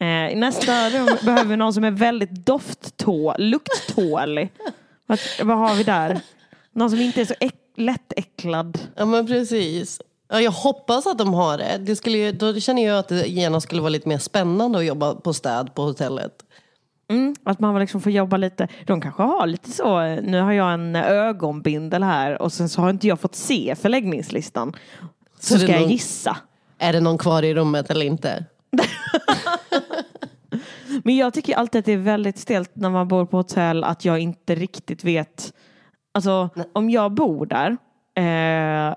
Eh, 0.00 0.32
I 0.32 0.34
nästa 0.34 0.90
rum 0.90 1.08
behöver 1.24 1.44
vi 1.44 1.56
någon 1.56 1.74
som 1.74 1.84
är 1.84 1.90
väldigt 1.90 2.46
dofttå, 2.46 3.34
lukttålig. 3.38 4.52
Vad, 5.06 5.18
vad 5.42 5.58
har 5.58 5.74
vi 5.74 5.82
där? 5.82 6.20
Någon 6.72 6.90
som 6.90 7.00
inte 7.00 7.20
är 7.20 7.24
så 7.24 7.34
äck, 7.40 7.60
lättäcklad. 7.76 8.78
Ja 8.96 9.04
men 9.04 9.26
precis. 9.26 10.00
Ja, 10.32 10.40
jag 10.40 10.50
hoppas 10.50 11.06
att 11.06 11.18
de 11.18 11.34
har 11.34 11.58
det. 11.58 11.78
det 11.80 11.96
skulle 11.96 12.18
ju, 12.18 12.32
då 12.32 12.54
känner 12.60 12.86
jag 12.86 12.98
att 12.98 13.08
det 13.08 13.26
genast 13.26 13.66
skulle 13.66 13.80
vara 13.82 13.90
lite 13.90 14.08
mer 14.08 14.18
spännande 14.18 14.78
att 14.78 14.84
jobba 14.84 15.14
på 15.14 15.32
städ 15.32 15.74
på 15.74 15.82
hotellet. 15.82 16.32
Mm, 17.10 17.34
att 17.44 17.60
man 17.60 17.80
liksom 17.80 18.00
får 18.00 18.12
jobba 18.12 18.36
lite. 18.36 18.68
De 18.86 19.00
kanske 19.00 19.22
har 19.22 19.46
lite 19.46 19.70
så. 19.70 20.00
Nu 20.22 20.40
har 20.40 20.52
jag 20.52 20.72
en 20.74 20.96
ögonbindel 20.96 22.02
här 22.02 22.42
och 22.42 22.52
sen 22.52 22.68
så 22.68 22.80
har 22.80 22.90
inte 22.90 23.08
jag 23.08 23.20
fått 23.20 23.34
se 23.34 23.74
förläggningslistan. 23.80 24.72
Så, 25.40 25.54
Så 25.54 25.58
ska 25.58 25.72
jag 25.72 25.80
någon- 25.80 25.90
gissa. 25.90 26.36
Är 26.78 26.92
det 26.92 27.00
någon 27.00 27.18
kvar 27.18 27.42
i 27.42 27.54
rummet 27.54 27.90
eller 27.90 28.06
inte? 28.06 28.44
Men 31.04 31.16
jag 31.16 31.34
tycker 31.34 31.54
alltid 31.56 31.78
att 31.78 31.84
det 31.84 31.92
är 31.92 31.96
väldigt 31.96 32.38
stelt 32.38 32.70
när 32.76 32.90
man 32.90 33.08
bor 33.08 33.26
på 33.26 33.36
hotell 33.36 33.84
att 33.84 34.04
jag 34.04 34.18
inte 34.18 34.54
riktigt 34.54 35.04
vet. 35.04 35.52
Alltså 36.14 36.48
om 36.72 36.90
jag 36.90 37.12
bor 37.14 37.46
där 37.46 37.70
eh, 38.16 38.94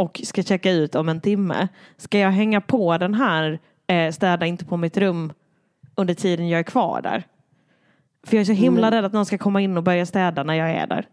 och 0.00 0.20
ska 0.24 0.42
checka 0.42 0.70
ut 0.70 0.94
om 0.94 1.08
en 1.08 1.20
timme. 1.20 1.68
Ska 1.96 2.18
jag 2.18 2.30
hänga 2.30 2.60
på 2.60 2.98
den 2.98 3.14
här 3.14 3.58
eh, 3.86 4.12
städa 4.12 4.46
inte 4.46 4.64
på 4.64 4.76
mitt 4.76 4.96
rum 4.96 5.32
under 5.94 6.14
tiden 6.14 6.48
jag 6.48 6.58
är 6.58 6.62
kvar 6.64 7.02
där? 7.02 7.24
För 8.26 8.36
jag 8.36 8.40
är 8.40 8.44
så 8.44 8.52
himla 8.52 8.86
Mm. 8.86 8.96
rädd 8.96 9.04
att 9.04 9.12
någon 9.12 9.26
ska 9.26 9.38
komma 9.38 9.60
in 9.60 9.76
och 9.76 9.82
börja 9.82 10.06
städa 10.06 10.42
när 10.42 10.54
jag 10.54 10.70
är 10.70 10.86
där. 10.86 11.06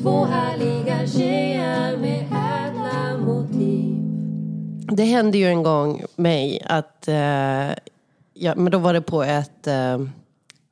Två 0.00 0.24
härliga 0.24 1.06
tjejer 1.06 1.96
med 1.96 2.20
ädla 2.22 3.18
motiv 3.18 3.94
Det 4.96 5.04
hände 5.04 5.38
ju 5.38 5.46
en 5.46 5.62
gång 5.62 6.02
mig 6.16 6.62
att, 6.66 7.08
eh, 7.08 7.70
ja, 8.34 8.54
men 8.56 8.70
då 8.70 8.78
var 8.78 8.92
det 8.92 9.02
på 9.02 9.22
ett, 9.22 9.66
eh, 9.66 9.98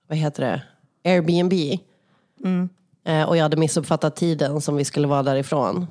vad 0.08 0.18
heter 0.18 0.42
det, 0.42 0.62
Airbnb. 1.10 1.52
Eh, 3.04 3.28
och 3.28 3.36
jag 3.36 3.42
hade 3.42 3.56
missuppfattat 3.56 4.16
tiden 4.16 4.60
som 4.60 4.76
vi 4.76 4.84
skulle 4.84 5.06
vara 5.06 5.22
därifrån. 5.22 5.86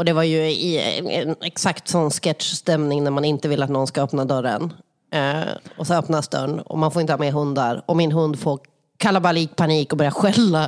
Och 0.00 0.06
det 0.06 0.12
var 0.12 0.22
ju 0.22 0.38
i 0.50 0.78
en, 1.08 1.36
exakt 1.42 1.88
sån 1.88 2.10
sketchstämning 2.10 3.04
när 3.04 3.10
man 3.10 3.24
inte 3.24 3.48
vill 3.48 3.62
att 3.62 3.70
någon 3.70 3.86
ska 3.86 4.02
öppna 4.02 4.24
dörren. 4.24 4.72
Eh, 5.12 5.40
och 5.76 5.86
så 5.86 5.94
öppnas 5.94 6.28
dörren 6.28 6.60
och 6.60 6.78
man 6.78 6.90
får 6.90 7.00
inte 7.00 7.12
ha 7.12 7.18
med 7.18 7.32
hundar. 7.32 7.82
Och 7.86 7.96
min 7.96 8.12
hund 8.12 8.38
får 8.38 8.60
kalabalik, 8.96 9.56
panik 9.56 9.92
och 9.92 9.98
börjar 9.98 10.10
skälla. 10.10 10.64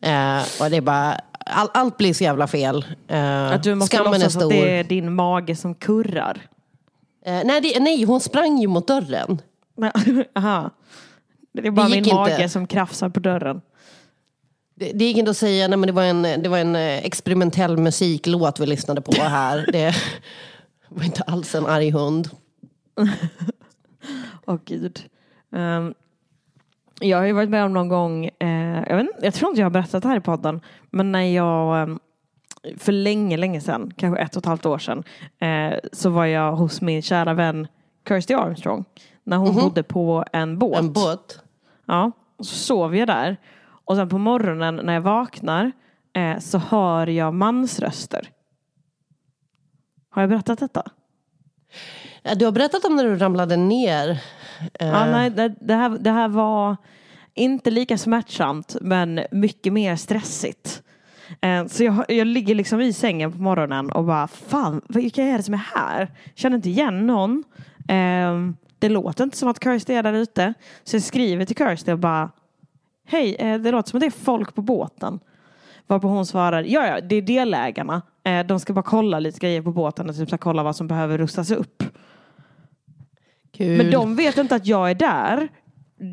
Eh, 0.00 0.42
och 0.60 0.70
det 0.70 0.76
är 0.76 0.80
bara, 0.80 1.20
all, 1.46 1.68
allt 1.74 1.96
blir 1.96 2.14
så 2.14 2.24
jävla 2.24 2.46
fel. 2.46 2.84
Eh, 3.08 3.52
Att 3.52 3.62
du 3.62 3.74
måste 3.74 3.96
skammen 3.96 4.14
är 4.14 4.18
låtsas 4.18 4.36
att 4.36 4.42
stor. 4.42 4.50
det 4.50 4.78
är 4.78 4.84
din 4.84 5.14
mage 5.14 5.56
som 5.56 5.74
kurrar. 5.74 6.40
Eh, 7.26 7.40
nej, 7.44 7.60
det, 7.60 7.80
nej, 7.80 8.04
hon 8.04 8.20
sprang 8.20 8.58
ju 8.58 8.66
mot 8.66 8.86
dörren. 8.86 9.42
Aha. 10.36 10.70
Det 11.52 11.66
är 11.66 11.70
bara 11.70 11.88
Det 11.88 12.00
min 12.00 12.14
mage 12.14 12.34
inte. 12.34 12.48
som 12.48 12.66
krafsar 12.66 13.08
på 13.08 13.20
dörren. 13.20 13.60
Det, 14.94 15.04
gick 15.04 15.16
inte 15.16 15.30
att 15.30 15.36
säga, 15.36 15.68
nej 15.68 15.78
men 15.78 15.86
det 15.86 15.92
var 15.92 16.02
en, 16.02 16.22
det 16.22 16.48
var 16.48 16.58
en 16.58 16.76
eh, 16.76 16.98
experimentell 16.98 17.76
musiklåt 17.76 18.60
vi 18.60 18.66
lyssnade 18.66 19.00
på 19.00 19.12
här. 19.12 19.66
Det 19.72 19.94
var 20.96 21.04
inte 21.04 21.22
alls 21.22 21.54
en 21.54 21.66
arg 21.66 21.90
hund. 21.90 22.30
Åh 24.46 24.58
gud. 24.64 25.00
Ehm, 25.52 25.94
jag 27.00 27.18
har 27.18 27.24
ju 27.24 27.32
varit 27.32 27.50
med 27.50 27.64
om 27.64 27.72
någon 27.72 27.88
gång, 27.88 28.24
eh, 28.24 28.84
jag, 28.88 28.96
vet, 28.96 29.06
jag 29.22 29.34
tror 29.34 29.50
inte 29.50 29.60
jag 29.60 29.66
har 29.66 29.70
berättat 29.70 30.02
det 30.02 30.08
här 30.08 30.16
i 30.16 30.20
podden, 30.20 30.60
men 30.90 31.12
när 31.12 31.22
jag 31.22 31.82
ehm, 31.82 31.98
för 32.78 32.92
länge, 32.92 33.36
länge 33.36 33.60
sedan, 33.60 33.92
kanske 33.96 34.22
ett 34.22 34.36
och 34.36 34.42
ett 34.42 34.46
halvt 34.46 34.66
år 34.66 34.78
sedan, 34.78 35.04
eh, 35.38 35.78
så 35.92 36.10
var 36.10 36.26
jag 36.26 36.52
hos 36.52 36.80
min 36.80 37.02
kära 37.02 37.34
vän 37.34 37.66
Kirsty 38.08 38.34
Armstrong. 38.34 38.84
När 39.24 39.36
hon 39.36 39.54
bodde 39.54 39.82
på 39.82 40.24
en 40.32 40.58
båt. 40.58 40.78
En 40.78 40.92
båt. 40.92 41.40
Ja, 41.86 42.12
och 42.36 42.46
så 42.46 42.54
sov 42.54 42.96
jag 42.96 43.08
där. 43.08 43.36
Och 43.84 43.96
sen 43.96 44.08
på 44.08 44.18
morgonen 44.18 44.76
när 44.76 44.92
jag 44.94 45.00
vaknar 45.00 45.72
eh, 46.16 46.38
så 46.38 46.58
hör 46.58 47.06
jag 47.06 47.34
mansröster. 47.34 48.28
Har 50.10 50.22
jag 50.22 50.28
berättat 50.30 50.58
detta? 50.58 50.82
Du 52.36 52.44
har 52.44 52.52
berättat 52.52 52.84
om 52.84 52.96
när 52.96 53.04
du 53.04 53.16
ramlade 53.16 53.56
ner. 53.56 54.10
Eh, 54.80 54.88
Ja, 54.88 55.06
nej, 55.06 55.30
det, 55.30 55.54
det, 55.60 55.74
här, 55.74 55.88
det 55.90 56.10
här 56.10 56.28
var 56.28 56.76
inte 57.34 57.70
lika 57.70 57.98
smärtsamt 57.98 58.76
men 58.80 59.20
mycket 59.30 59.72
mer 59.72 59.96
stressigt. 59.96 60.82
Eh, 61.40 61.66
Så 61.66 61.84
jag, 61.84 62.04
jag 62.08 62.26
ligger 62.26 62.54
liksom 62.54 62.80
i 62.80 62.92
sängen 62.92 63.32
på 63.32 63.38
morgonen 63.38 63.90
och 63.92 64.04
bara 64.04 64.26
fan, 64.28 64.80
vilka 64.88 65.22
är 65.22 65.36
det 65.36 65.42
som 65.42 65.54
är 65.54 65.66
här? 65.74 66.08
Känner 66.34 66.56
inte 66.56 66.70
igen 66.70 67.06
någon. 67.06 67.44
Eh, 67.88 68.38
Det 68.78 68.88
låter 68.88 69.24
inte 69.24 69.36
som 69.36 69.48
att 69.48 69.64
Kirsty 69.64 69.92
är 69.94 70.02
där 70.02 70.12
ute. 70.12 70.54
Så 70.84 70.96
jag 70.96 71.02
skriver 71.02 71.44
till 71.44 71.56
Kirsty 71.56 71.92
och 71.92 71.98
bara 71.98 72.30
Hej, 73.12 73.34
eh, 73.38 73.60
det 73.60 73.70
låter 73.70 73.90
som 73.90 73.96
att 73.96 74.00
det 74.00 74.06
är 74.06 74.10
folk 74.24 74.54
på 74.54 74.62
båten. 74.62 75.20
Varpå 75.86 76.08
hon 76.08 76.26
svarar, 76.26 76.62
ja 76.62 76.86
ja, 76.86 77.00
det 77.00 77.16
är 77.16 77.22
delägarna. 77.22 78.02
Eh, 78.24 78.46
De 78.46 78.60
ska 78.60 78.72
bara 78.72 78.82
kolla 78.82 79.18
lite 79.18 79.38
grejer 79.38 79.62
på 79.62 79.72
båten 79.72 80.08
och 80.08 80.16
typ 80.16 80.30
så 80.30 80.38
kolla 80.38 80.62
vad 80.62 80.76
som 80.76 80.86
behöver 80.86 81.18
rustas 81.18 81.50
upp. 81.50 81.82
Kul. 83.52 83.76
Men 83.78 83.90
de 83.90 84.16
vet 84.16 84.38
inte 84.38 84.54
att 84.54 84.66
jag 84.66 84.90
är 84.90 84.94
där. 84.94 85.48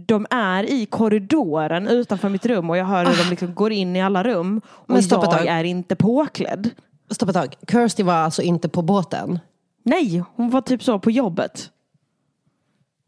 De 0.07 0.25
är 0.29 0.63
i 0.63 0.85
korridoren 0.85 1.87
utanför 1.87 2.29
mitt 2.29 2.45
rum 2.45 2.69
och 2.69 2.77
jag 2.77 2.85
hör 2.85 3.05
hur 3.05 3.23
de 3.23 3.29
liksom 3.29 3.53
går 3.55 3.71
in 3.71 3.95
i 3.95 4.01
alla 4.01 4.23
rum. 4.23 4.61
Och 4.67 4.89
Men 4.89 5.03
stopp 5.03 5.23
jag 5.23 5.31
tag. 5.37 5.47
är 5.47 5.63
inte 5.63 5.95
påklädd. 5.95 6.69
Stopp 7.09 7.29
ett 7.29 7.35
tag. 7.35 7.55
Kirsty 7.71 8.03
var 8.03 8.13
alltså 8.13 8.41
inte 8.41 8.69
på 8.69 8.81
båten? 8.81 9.39
Nej, 9.83 10.23
hon 10.35 10.49
var 10.49 10.61
typ 10.61 10.83
så 10.83 10.99
på 10.99 11.11
jobbet. 11.11 11.71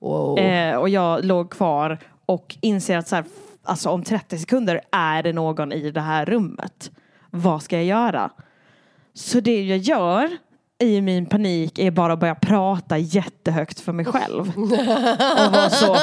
Wow. 0.01 0.39
Eh, 0.39 0.75
och 0.75 0.89
jag 0.89 1.25
låg 1.25 1.49
kvar 1.51 1.97
och 2.25 2.57
inser 2.61 2.97
att 2.97 3.07
så 3.07 3.15
här, 3.15 3.25
alltså 3.63 3.89
om 3.89 4.03
30 4.03 4.37
sekunder 4.37 4.81
är 4.91 5.23
det 5.23 5.33
någon 5.33 5.71
i 5.71 5.91
det 5.91 6.01
här 6.01 6.25
rummet. 6.25 6.91
Vad 7.29 7.63
ska 7.63 7.75
jag 7.75 7.85
göra? 7.85 8.31
Så 9.13 9.39
det 9.39 9.63
jag 9.63 9.77
gör 9.77 10.37
i 10.79 11.01
min 11.01 11.25
panik 11.25 11.79
är 11.79 11.91
bara 11.91 12.13
att 12.13 12.19
börja 12.19 12.35
prata 12.35 12.97
jättehögt 12.97 13.79
för 13.79 13.91
mig 13.91 14.05
själv. 14.05 14.53
Och 14.57 14.69
vara 15.51 15.69
så, 15.69 15.97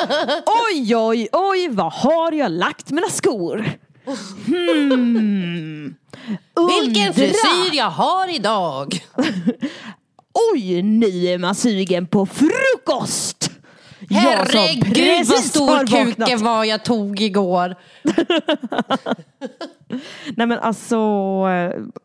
oj, 0.70 0.96
oj, 0.96 1.28
oj, 1.32 1.68
vad 1.70 1.92
har 1.92 2.32
jag 2.32 2.52
lagt 2.52 2.90
mina 2.90 3.08
skor? 3.08 3.64
Hmm. 4.46 5.94
Vilken 6.70 7.14
frisyr 7.14 7.76
jag 7.76 7.90
har 7.90 8.34
idag! 8.34 9.04
Oj, 10.52 10.82
nu 10.82 11.06
är 11.26 11.38
man 11.38 11.54
sugen 11.54 12.06
på 12.06 12.26
frukost! 12.26 13.27
Herregud 14.10 15.26
vad 15.26 15.38
stor 15.38 15.86
kuken 15.86 16.44
var 16.44 16.64
jag 16.64 16.84
tog 16.84 17.20
igår. 17.20 17.74
Nej 20.36 20.46
men 20.46 20.58
alltså, 20.58 20.98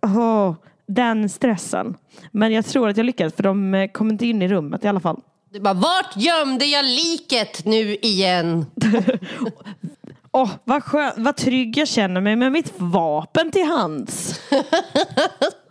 åh, 0.01 0.55
den 0.87 1.29
stressen. 1.29 1.95
Men 2.31 2.53
jag 2.53 2.65
tror 2.65 2.89
att 2.89 2.97
jag 2.97 3.05
lyckades 3.05 3.33
för 3.33 3.43
de 3.43 3.73
eh, 3.73 3.87
kom 3.87 4.09
inte 4.09 4.25
in 4.25 4.41
i 4.41 4.47
rummet 4.47 4.85
i 4.85 4.87
alla 4.87 4.99
fall. 4.99 5.19
Du 5.51 5.59
bara, 5.59 5.73
vart 5.73 6.15
gömde 6.15 6.65
jag 6.65 6.85
liket 6.85 7.65
nu 7.65 7.95
igen? 7.95 8.65
Åh, 10.31 10.49
vad, 10.63 10.83
skön, 10.83 11.11
vad 11.17 11.35
trygg 11.35 11.77
jag 11.77 11.87
känner 11.87 12.21
mig 12.21 12.35
med 12.35 12.51
mitt 12.51 12.73
vapen 12.77 13.51
till 13.51 13.65
hands. 13.65 14.39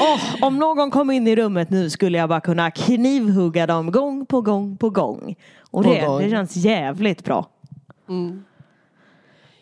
Åh, 0.00 0.20
om 0.42 0.58
någon 0.58 0.90
kom 0.90 1.10
in 1.10 1.26
i 1.28 1.36
rummet 1.36 1.70
nu 1.70 1.90
skulle 1.90 2.18
jag 2.18 2.28
bara 2.28 2.40
kunna 2.40 2.70
knivhugga 2.70 3.66
dem 3.66 3.90
gång 3.90 4.26
på 4.26 4.40
gång 4.40 4.76
på 4.76 4.90
gång. 4.90 5.36
Och 5.70 5.82
det, 5.82 6.00
gång. 6.06 6.18
det 6.22 6.30
känns 6.30 6.56
jävligt 6.56 7.24
bra. 7.24 7.46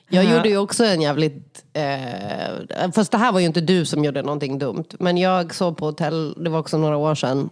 Jag 0.08 0.24
Ja. 0.24 0.36
gjorde 0.36 0.48
ju 0.48 0.56
också 0.58 0.84
en 0.84 1.00
jävligt... 1.00 1.64
Eh, 1.72 2.90
fast 2.94 3.12
det 3.12 3.18
här 3.18 3.32
var 3.32 3.40
ju 3.40 3.46
inte 3.46 3.60
du 3.60 3.84
som 3.84 4.04
gjorde 4.04 4.22
någonting 4.22 4.58
dumt. 4.58 4.84
Men 4.98 5.16
jag 5.18 5.54
sov 5.54 5.72
på 5.74 5.86
hotell, 5.86 6.34
det 6.44 6.50
var 6.50 6.58
också 6.58 6.78
några 6.78 6.96
år 6.96 7.14
sedan. 7.14 7.50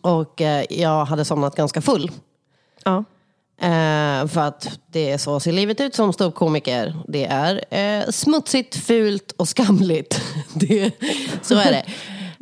Och 0.00 0.40
eh, 0.40 0.64
jag 0.70 1.04
hade 1.04 1.24
somnat 1.24 1.56
ganska 1.56 1.80
full. 1.80 2.10
Ja. 2.84 3.04
Eh, 3.62 4.26
för 4.26 4.40
att 4.40 4.78
det 4.86 5.10
är 5.10 5.18
så 5.18 5.40
ser 5.40 5.52
livet 5.52 5.80
ut 5.80 5.94
som 5.94 6.12
ståuppkomiker. 6.12 6.96
Det 7.08 7.24
är 7.24 7.64
eh, 7.70 8.10
smutsigt, 8.10 8.76
fult 8.76 9.32
och 9.36 9.48
skamligt. 9.48 10.20
det, 10.54 10.90
så 11.42 11.54
är 11.54 11.70
det. 11.70 11.84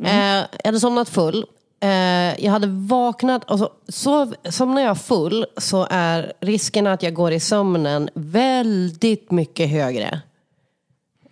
Eh, 0.09 0.45
jag 0.63 0.65
hade 0.65 0.79
somnat 0.79 1.09
full. 1.09 1.45
Eh, 1.81 2.45
jag 2.45 2.51
hade 2.51 2.67
vaknat, 2.67 3.43
alltså, 3.47 3.69
sov, 3.87 4.35
somnar 4.49 4.81
jag 4.81 5.01
full 5.01 5.45
så 5.57 5.87
är 5.89 6.33
risken 6.39 6.87
att 6.87 7.03
jag 7.03 7.13
går 7.13 7.31
i 7.31 7.39
sömnen 7.39 8.09
väldigt 8.13 9.31
mycket 9.31 9.69
högre. 9.69 10.21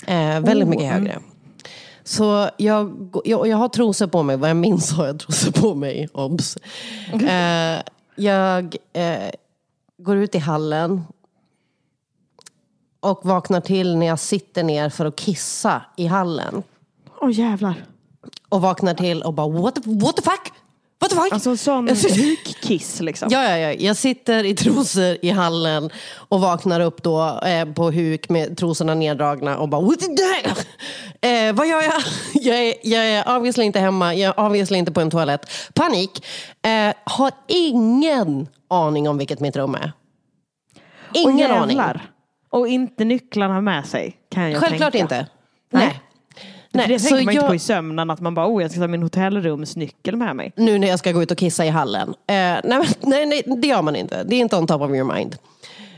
Eh, 0.07 0.39
väldigt 0.39 0.67
mycket 0.67 0.91
högre. 0.91 1.19
Så 2.03 2.49
jag, 2.57 3.11
jag, 3.25 3.47
jag 3.47 3.57
har 3.57 3.69
trosor 3.69 4.07
på 4.07 4.23
mig, 4.23 4.37
vad 4.37 4.49
jag 4.49 4.57
minns 4.57 4.91
har 4.91 5.05
jag 5.05 5.19
trosor 5.19 5.51
på 5.51 5.75
mig, 5.75 6.07
obs. 6.13 6.57
Eh, 7.13 7.81
jag 8.15 8.75
går 9.97 10.17
ut 10.17 10.35
i 10.35 10.37
hallen 10.37 11.03
och 12.99 13.25
vaknar 13.25 13.61
till 13.61 13.97
när 13.97 14.05
jag 14.05 14.19
sitter 14.19 14.63
ner 14.63 14.89
för 14.89 15.05
att 15.05 15.15
kissa 15.15 15.81
i 15.97 16.05
hallen. 16.05 16.63
Åh 17.21 17.31
jävlar. 17.31 17.85
Och 18.49 18.61
vaknar 18.61 18.93
till 18.93 19.21
och 19.21 19.33
bara 19.33 19.47
what 19.47 19.75
the, 19.75 19.81
what 19.85 20.15
the 20.15 20.21
fuck? 20.21 20.53
What 20.99 21.09
the 21.09 21.15
fuck? 21.15 21.31
Alltså 21.33 21.57
sån 21.57 21.87
Jag 21.87 21.97
sitter- 21.97 22.23
hukkiss 22.23 22.99
liksom. 23.01 23.29
Ja, 23.31 23.43
ja, 23.43 23.57
ja. 23.57 23.71
Jag 23.73 23.95
sitter 23.97 24.43
i 24.43 24.55
trosor 24.55 25.17
i 25.21 25.29
hallen 25.29 25.89
och 26.15 26.41
vaknar 26.41 26.79
upp 26.79 27.03
då 27.03 27.39
eh, 27.45 27.65
på 27.73 27.91
huk 27.91 28.29
med 28.29 28.57
trosorna 28.57 28.93
neddragna 28.95 29.57
och 29.57 29.69
bara? 29.69 29.81
Eh, 31.21 31.53
vad 31.53 31.67
gör 31.67 31.81
jag? 31.83 32.01
jag, 32.33 32.57
är, 32.67 32.73
jag 32.83 33.05
är 33.05 33.35
obviously 33.37 33.63
inte 33.63 33.79
hemma, 33.79 34.15
jag 34.15 34.39
är 34.39 34.45
obviously 34.45 34.77
inte 34.77 34.91
på 34.91 35.01
en 35.01 35.09
toalett. 35.09 35.49
Panik. 35.73 36.25
Eh, 36.65 36.93
har 37.03 37.31
ingen 37.47 38.47
aning 38.69 39.09
om 39.09 39.17
vilket 39.17 39.39
mitt 39.39 39.55
rum 39.55 39.75
är. 39.75 39.91
Och 41.09 41.15
Ingen 41.17 41.51
aning. 41.51 41.77
jävlar. 41.77 42.11
Och 42.49 42.67
inte 42.67 43.05
nycklarna 43.05 43.61
med 43.61 43.85
sig 43.85 44.17
kan 44.31 44.51
jag 44.51 44.61
Självklart 44.61 44.91
tänka. 44.91 45.15
inte. 45.15 45.27
Nej. 45.71 45.85
Nej. 45.85 46.01
Nej, 46.71 46.87
det 46.87 46.99
tänker 46.99 47.15
man 47.15 47.21
inte 47.21 47.33
jag- 47.33 47.47
på 47.47 47.55
i 47.55 47.59
sömnen 47.59 48.09
att 48.09 48.21
man 48.21 48.33
bara, 48.35 48.47
oh 48.47 48.61
jag 48.61 48.71
ska 48.71 48.79
ta 48.79 48.87
min 48.87 49.03
hotellrumsnyckel 49.03 50.15
med 50.15 50.35
mig. 50.35 50.51
nu 50.55 50.79
när 50.79 50.87
jag 50.87 50.99
ska 50.99 51.11
gå 51.11 51.23
ut 51.23 51.31
och 51.31 51.37
kissa 51.37 51.65
i 51.65 51.69
hallen. 51.69 52.09
Eh, 52.09 52.35
nej, 52.63 52.63
nej, 53.01 53.25
nej, 53.25 53.43
det 53.61 53.67
gör 53.67 53.81
man 53.81 53.95
inte. 53.95 54.23
Det 54.23 54.35
är 54.35 54.39
inte 54.39 54.55
on 54.57 54.67
top 54.67 54.81
of 54.81 54.89
your 54.91 55.13
mind. 55.13 55.35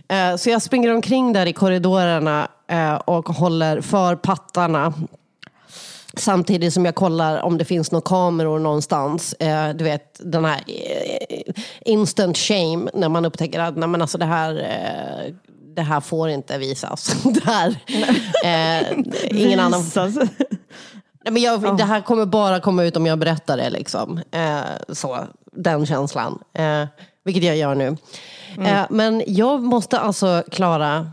Eh, 0.08 0.36
så 0.36 0.50
jag 0.50 0.62
springer 0.62 0.94
omkring 0.94 1.34
där 1.34 1.46
i 1.46 1.54
korridorerna 1.54 2.48
eh, 2.68 2.94
och 2.94 3.30
håller 3.30 3.82
för 3.82 4.16
pattarna. 4.16 4.94
Samtidigt 6.14 6.74
som 6.74 6.86
jag 6.86 6.96
kollar 6.96 7.42
om 7.42 7.58
det 7.58 7.66
finns 7.66 7.92
några 7.92 8.02
kameror 8.02 8.60
någonstans. 8.60 9.34
Eh, 9.34 9.70
du 9.76 9.84
vet, 9.84 10.22
den 10.24 10.46
här 10.46 10.62
eh, 10.68 11.54
instant 11.86 12.38
shame 12.38 12.90
när 12.94 13.10
man 13.10 13.26
upptäcker 13.26 13.60
att 13.60 13.78
nej, 13.78 13.90
men 13.90 14.02
alltså 14.02 14.18
det, 14.18 14.26
här, 14.26 14.56
eh, 14.56 15.34
det 15.76 15.82
här 15.82 16.00
får 16.02 16.30
inte 16.30 16.58
visas. 16.58 17.16
det 17.24 17.44
här, 17.46 17.76
eh, 18.44 18.98
ingen 19.32 19.60
annan. 19.60 19.84
Nej, 21.26 21.34
men 21.34 21.42
jag, 21.42 21.78
Det 21.78 21.84
här 21.84 22.02
kommer 22.02 22.26
bara 22.26 22.60
komma 22.60 22.84
ut 22.84 22.98
om 22.98 23.06
jag 23.06 23.20
berättar 23.20 23.58
det. 23.58 23.70
Liksom. 23.70 24.22
Eh, 24.32 24.60
så, 24.90 25.28
den 25.52 25.86
känslan. 25.86 26.40
Eh, 26.54 26.86
vilket 27.24 27.44
jag 27.44 27.58
gör 27.58 27.76
nu. 27.76 27.98
Eh, 28.58 28.86
men 28.90 29.24
jag 29.28 29.64
måste 29.64 30.00
alltså, 30.00 30.44
Klara, 30.52 31.12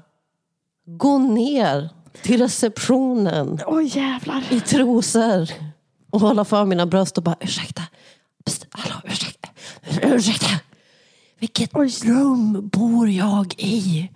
gå 0.86 1.18
ner 1.18 1.88
till 2.22 2.40
receptionen 2.40 3.60
Åh 3.66 3.96
jävlar. 3.96 4.44
i 4.50 4.60
trosor 4.60 5.50
och 6.10 6.20
hålla 6.20 6.44
för 6.44 6.64
mina 6.64 6.86
bröst 6.86 7.16
och 7.18 7.24
bara 7.24 7.36
ursäkta. 7.40 7.82
Psst, 8.44 8.66
hallå, 8.70 8.94
ursäkta. 9.04 9.48
Ursäkta. 10.02 10.46
Vilket 11.38 11.74
rum 12.04 12.68
bor 12.68 13.08
jag 13.08 13.54
i? 13.58 14.10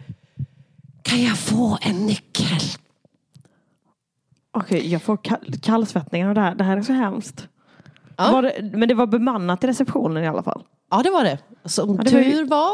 Kan 1.03 1.23
jag 1.23 1.39
få 1.39 1.79
en 1.83 2.07
nyckel? 2.07 2.61
Okej, 4.53 4.93
jag 4.93 5.03
får 5.03 5.17
kall- 5.17 5.61
kallsvettningar 5.63 6.29
av 6.29 6.35
det 6.35 6.41
här. 6.41 6.55
Det 6.55 6.65
här 6.65 6.77
är 6.77 6.83
så 6.83 6.93
hemskt. 6.93 7.49
Ja. 8.17 8.41
Det, 8.43 8.71
men 8.77 8.89
det 8.89 8.95
var 8.95 9.07
bemannat 9.07 9.65
i 9.65 9.67
receptionen 9.67 10.25
i 10.25 10.29
alla 10.29 10.43
fall. 10.43 10.63
Ja, 10.91 11.03
det 11.03 11.11
var 11.11 11.25
det. 11.25 11.39
Som 11.65 11.97
Ja, 11.97 12.03
det 12.03 12.13
var 12.13 12.21
ju- 12.21 12.31
tur 12.31 12.45
var 12.47 12.71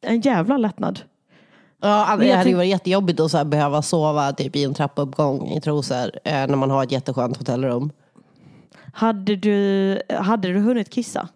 En 0.00 0.20
jävla 0.20 0.56
lättnad. 0.56 1.00
Ja, 1.82 2.16
det 2.18 2.26
jag 2.26 2.36
hade 2.36 2.50
ju 2.50 2.56
varit 2.56 2.68
jättejobbigt 2.68 3.20
att 3.20 3.30
så 3.30 3.44
behöva 3.44 3.82
sova 3.82 4.32
typ, 4.32 4.56
i 4.56 4.64
en 4.64 4.74
trappuppgång 4.74 5.48
i 5.48 5.60
trosor 5.60 6.10
eh, 6.24 6.32
när 6.46 6.56
man 6.56 6.70
har 6.70 6.82
ett 6.84 6.92
jätteskönt 6.92 7.36
hotellrum. 7.36 7.90
Hade 8.92 9.36
du, 9.36 9.98
hade 10.20 10.48
du 10.52 10.58
hunnit 10.58 10.90
kissa? 10.90 11.28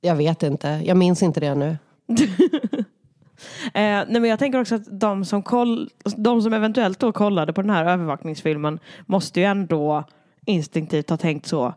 Jag 0.00 0.16
vet 0.16 0.42
inte, 0.42 0.68
jag 0.84 0.96
minns 0.96 1.22
inte 1.22 1.40
det 1.40 1.54
nu. 1.54 1.76
Eh, 3.66 3.70
nej 3.72 4.06
men 4.08 4.24
jag 4.24 4.38
tänker 4.38 4.60
också 4.60 4.74
att 4.74 5.00
de 5.00 5.24
som, 5.24 5.42
koll, 5.42 5.90
de 6.16 6.42
som 6.42 6.52
eventuellt 6.52 6.98
då 6.98 7.12
kollade 7.12 7.52
på 7.52 7.62
den 7.62 7.70
här 7.70 7.84
övervakningsfilmen 7.84 8.78
måste 9.06 9.40
ju 9.40 9.46
ändå 9.46 10.04
instinktivt 10.46 11.10
ha 11.10 11.16
tänkt 11.16 11.46
så 11.46 11.74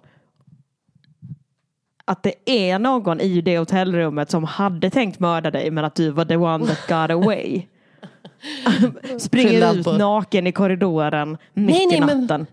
att 2.06 2.23
det 2.23 2.34
är 2.45 2.80
någon 2.80 3.21
i 3.21 3.41
det 3.41 3.58
hotellrummet 3.58 4.32
som 4.32 4.43
hade 4.43 4.89
tänkt 4.89 5.19
mörda 5.19 5.51
dig 5.51 5.71
men 5.71 5.86
att 5.86 5.95
du 5.95 6.10
var 6.10 6.25
the 6.25 6.36
one 6.38 6.67
that 6.67 6.88
got 6.88 7.10
away. 7.23 7.62
Springer 9.19 9.73
ut 9.75 9.86
naken 9.86 10.47
i 10.47 10.51
korridoren 10.51 11.38
mitt 11.53 11.75
Nej, 11.75 11.88
nej, 11.88 11.97
i 11.97 11.99
men- 12.01 12.21
natten. 12.21 12.47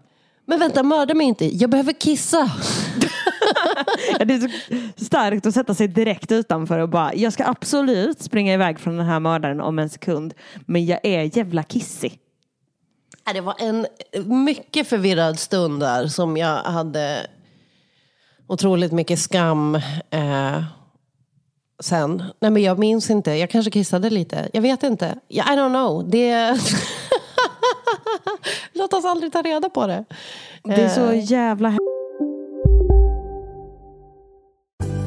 Men 0.46 0.58
vänta, 0.58 0.82
mörda 0.82 1.14
mig 1.14 1.26
inte. 1.26 1.56
Jag 1.56 1.70
behöver 1.70 1.92
kissa. 1.92 2.50
Det 4.18 4.34
är 4.34 4.48
så 4.96 5.04
starkt 5.04 5.46
att 5.46 5.54
sätta 5.54 5.74
sig 5.74 5.88
direkt 5.88 6.32
utanför 6.32 6.78
och 6.78 6.88
bara, 6.88 7.14
jag 7.14 7.32
ska 7.32 7.44
absolut 7.46 8.20
springa 8.20 8.54
iväg 8.54 8.78
från 8.80 8.96
den 8.96 9.06
här 9.06 9.20
mördaren 9.20 9.60
om 9.60 9.78
en 9.78 9.88
sekund. 9.90 10.34
Men 10.66 10.86
jag 10.86 11.00
är 11.02 11.36
jävla 11.38 11.62
kissig. 11.62 12.18
Det 13.34 13.40
var 13.40 13.54
en 13.58 13.86
mycket 14.44 14.88
förvirrad 14.88 15.38
stund 15.38 15.80
där 15.80 16.06
som 16.06 16.36
jag 16.36 16.56
hade 16.62 17.26
otroligt 18.46 18.92
mycket 18.92 19.18
skam 19.18 19.74
eh, 20.10 20.62
sen. 21.82 22.22
Nej 22.40 22.50
men 22.50 22.62
jag 22.62 22.78
minns 22.78 23.10
inte, 23.10 23.30
jag 23.30 23.50
kanske 23.50 23.70
kissade 23.70 24.10
lite. 24.10 24.48
Jag 24.52 24.62
vet 24.62 24.82
inte. 24.82 25.18
I 25.28 25.40
don't 25.40 25.68
know. 25.70 26.10
Det... 26.10 26.58
Låt 28.72 28.92
oss 28.92 29.04
aldrig 29.04 29.32
ta 29.32 29.42
reda 29.42 29.70
på 29.70 29.86
det. 29.86 30.04
Det 30.62 30.74
är 30.82 30.88
så 30.88 31.10
Eh. 31.10 31.32
jävla 31.32 31.68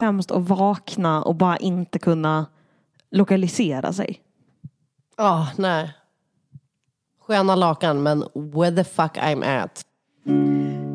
Hemskt 0.00 0.30
att 0.30 0.48
vakna 0.48 1.22
och 1.22 1.34
bara 1.34 1.56
inte 1.56 1.98
kunna 1.98 2.46
lokalisera 3.10 3.92
sig. 3.92 4.20
Ja, 5.16 5.48
nej. 5.56 5.92
Sköna 7.26 7.54
lakan, 7.54 8.02
men 8.02 8.24
where 8.34 8.76
the 8.76 8.84
fuck 8.84 9.16
I'm 9.16 9.62
at. 9.62 9.82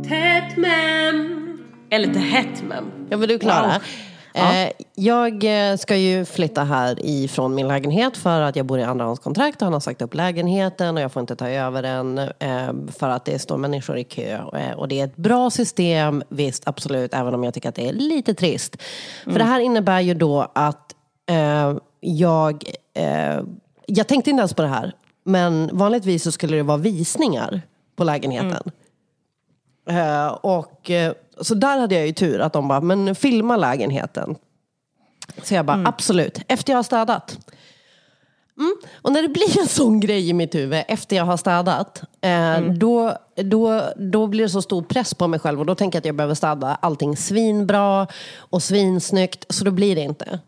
Tätt 0.08 0.58
mem. 0.58 1.60
Eller 1.90 2.08
lite 2.08 2.20
hett 2.20 2.64
mem. 2.64 2.86
Ja, 3.10 3.18
men 3.18 3.30
du 3.30 3.40
Klara. 3.40 3.68
Wow. 3.68 3.82
Ja. 4.34 4.56
Eh, 4.56 4.72
jag 4.96 5.44
eh, 5.44 5.78
ska 5.78 5.96
ju 5.96 6.26
flytta 6.26 6.64
här 6.64 7.06
ifrån 7.06 7.56
min 7.56 7.68
lägenhet 7.68 8.18
för 8.18 8.42
att 8.42 8.56
jag 8.56 8.66
bor 8.66 8.80
i 8.80 8.84
andrahandskontrakt 8.84 9.62
och 9.62 9.66
han 9.66 9.74
har 9.74 9.80
sagt 9.80 10.02
upp 10.02 10.14
lägenheten 10.14 10.98
och 10.98 11.04
jag 11.04 11.12
får 11.12 11.20
inte 11.20 11.36
ta 11.36 11.50
över 11.50 11.82
den 11.82 12.18
eh, 12.18 12.92
för 12.98 13.10
att 13.10 13.26
det 13.26 13.40
står 13.40 13.58
människor 13.58 13.98
i 13.98 14.04
kö. 14.04 14.40
Och 14.76 14.88
det 14.88 15.00
är 15.00 15.06
ett 15.06 15.16
bra 15.16 15.50
system, 15.50 16.24
visst 16.30 16.68
absolut, 16.68 17.14
även 17.14 17.34
om 17.34 17.44
jag 17.44 17.54
tycker 17.54 17.70
att 17.70 17.76
det 17.76 17.88
är 17.88 17.94
lite 17.94 18.34
trist. 18.34 18.78
Mm. 19.24 19.34
För 19.34 19.40
det 19.40 19.46
här 19.46 19.60
innebär 19.60 20.00
ju 20.00 20.14
då 20.14 20.52
att 20.56 20.96
jag, 22.00 22.64
jag 23.86 24.08
tänkte 24.08 24.30
inte 24.30 24.40
ens 24.40 24.54
på 24.54 24.62
det 24.62 24.68
här, 24.68 24.94
men 25.24 25.70
vanligtvis 25.74 26.24
så 26.24 26.32
skulle 26.32 26.58
det 26.58 26.64
vara 26.64 26.78
visningar 26.78 27.62
på 27.96 28.04
lägenheten. 28.04 28.52
Eh, 28.66 28.72
och, 30.42 30.90
eh, 30.90 31.14
så 31.42 31.56
där 31.56 31.80
hade 31.80 31.96
jag 31.96 32.08
ju 32.08 32.14
tur 32.14 32.40
att 32.40 32.54
de 32.54 32.68
bara, 32.68 32.82
men 32.82 33.16
filma 33.16 33.58
lägenheten. 33.58 34.36
Så 35.44 35.54
jag 35.54 35.66
bara, 35.66 35.84
absolut, 35.86 36.40
efter 36.48 36.74
jag 36.74 36.78
har 36.78 36.84
städat. 36.84 37.38
Mm. 38.60 38.76
Och 39.02 39.12
när 39.12 39.22
det 39.22 39.28
blir 39.28 39.60
en 39.60 39.68
sån 39.68 40.00
grej 40.00 40.30
i 40.30 40.34
mitt 40.34 40.56
huvud 40.56 40.84
efter 40.88 41.16
jag 41.16 41.26
har 41.26 41.38
städat, 41.38 42.02
eh, 42.22 42.62
då, 42.62 43.18
då, 43.36 43.82
då 43.96 44.28
blir 44.28 44.44
det 44.44 44.50
så 44.50 44.62
stor 44.62 44.82
press 44.82 45.14
på 45.14 45.28
mig 45.28 45.40
själv 45.40 45.60
och 45.60 45.66
då 45.66 45.76
tänker 45.76 45.96
jag 45.96 46.02
att 46.02 46.06
jag 46.06 46.16
behöver 46.16 46.36
städa 46.36 46.78
allting 46.82 47.18
svinbra 47.18 48.08
och 48.38 48.64
svinsnyggt, 48.64 49.46
så 49.50 49.64
då 49.64 49.72
blir 49.72 49.96
det 49.96 50.02
inte. 50.02 50.40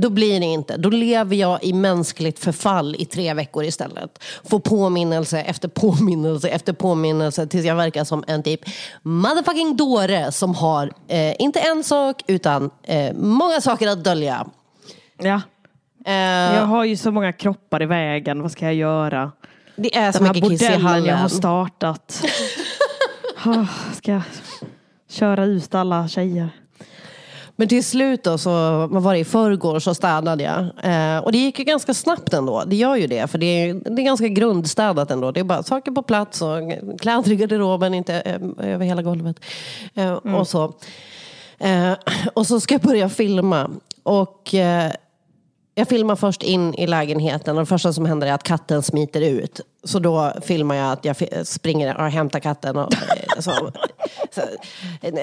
Då 0.00 0.10
blir 0.10 0.40
det 0.40 0.46
inte. 0.46 0.76
Då 0.76 0.90
lever 0.90 1.36
jag 1.36 1.64
i 1.64 1.72
mänskligt 1.72 2.38
förfall 2.38 2.96
i 2.98 3.04
tre 3.04 3.34
veckor 3.34 3.64
istället. 3.64 4.24
Får 4.50 4.58
påminnelse 4.60 5.40
efter 5.40 5.68
påminnelse 5.68 6.48
efter 6.48 6.72
påminnelse 6.72 7.46
tills 7.46 7.64
jag 7.66 7.74
verkar 7.76 8.04
som 8.04 8.24
en 8.26 8.42
typ 8.42 8.60
motherfucking 9.02 9.76
dåre 9.76 10.32
som 10.32 10.54
har, 10.54 10.92
eh, 11.08 11.34
inte 11.42 11.60
en 11.60 11.84
sak, 11.84 12.22
utan 12.26 12.70
eh, 12.82 13.14
många 13.16 13.60
saker 13.60 13.88
att 13.88 14.04
dölja. 14.04 14.46
Ja. 15.18 15.40
Eh, 16.06 16.14
Jag 16.56 16.66
har 16.66 16.84
ju 16.84 16.96
så 16.96 17.10
många 17.10 17.32
kroppar 17.32 17.82
i 17.82 17.86
vägen, 17.86 18.42
vad 18.42 18.52
ska 18.52 18.64
jag 18.64 18.74
göra? 18.74 19.32
Det 19.76 19.96
är 19.96 20.12
så 20.12 20.18
Den 20.18 20.26
här 20.34 20.40
bordellen 20.40 21.04
jag 21.04 21.16
har 21.16 21.28
startat. 21.28 22.24
Oh, 23.46 23.64
ska 23.94 24.12
jag 24.12 24.22
köra 25.10 25.44
ut 25.44 25.74
alla 25.74 26.08
tjejer? 26.08 26.50
Men 27.60 27.68
till 27.68 27.84
slut 27.84 28.24
då, 28.24 28.38
så, 28.38 28.50
vad 28.86 29.02
var 29.02 29.12
det, 29.14 29.18
i 29.18 29.24
förrgår 29.24 29.78
så 29.78 29.94
städade 29.94 30.42
jag. 30.42 30.60
Eh, 30.92 31.18
och 31.18 31.32
det 31.32 31.38
gick 31.38 31.58
ju 31.58 31.64
ganska 31.64 31.94
snabbt 31.94 32.34
ändå. 32.34 32.64
Det 32.66 32.76
gör 32.76 32.96
ju 32.96 33.06
det, 33.06 33.30
för 33.30 33.38
det 33.38 33.46
är, 33.46 33.74
det 33.74 34.02
är 34.02 34.04
ganska 34.04 34.28
grundstädat 34.28 35.10
ändå. 35.10 35.32
Det 35.32 35.40
är 35.40 35.44
bara 35.44 35.62
saker 35.62 35.92
på 35.92 36.02
plats 36.02 36.42
och 36.42 36.58
kläder 37.00 37.32
i 37.32 37.36
garderoben, 37.36 37.94
inte 37.94 38.14
eh, 38.14 38.72
över 38.72 38.84
hela 38.84 39.02
golvet. 39.02 39.36
Eh, 39.94 40.12
och, 40.12 40.48
så. 40.48 40.74
Eh, 41.58 41.92
och 42.34 42.46
så 42.46 42.60
ska 42.60 42.74
jag 42.74 42.82
börja 42.82 43.08
filma. 43.08 43.70
Och 44.02 44.54
eh, 44.54 44.92
jag 45.74 45.88
filmar 45.88 46.16
först 46.16 46.42
in 46.42 46.74
i 46.74 46.86
lägenheten 46.86 47.56
och 47.56 47.62
det 47.62 47.66
första 47.66 47.92
som 47.92 48.06
händer 48.06 48.26
är 48.26 48.32
att 48.32 48.42
katten 48.42 48.82
smiter 48.82 49.20
ut. 49.20 49.60
Så 49.84 49.98
då 49.98 50.32
filmar 50.42 50.74
jag 50.74 50.92
att 50.92 51.04
jag 51.04 51.46
springer 51.46 51.96
och 51.96 52.10
hämtar 52.10 52.40
katten. 52.40 52.76
Och, 52.76 52.94
eh, 52.94 53.40
så, 53.40 53.52
så, 54.30 54.40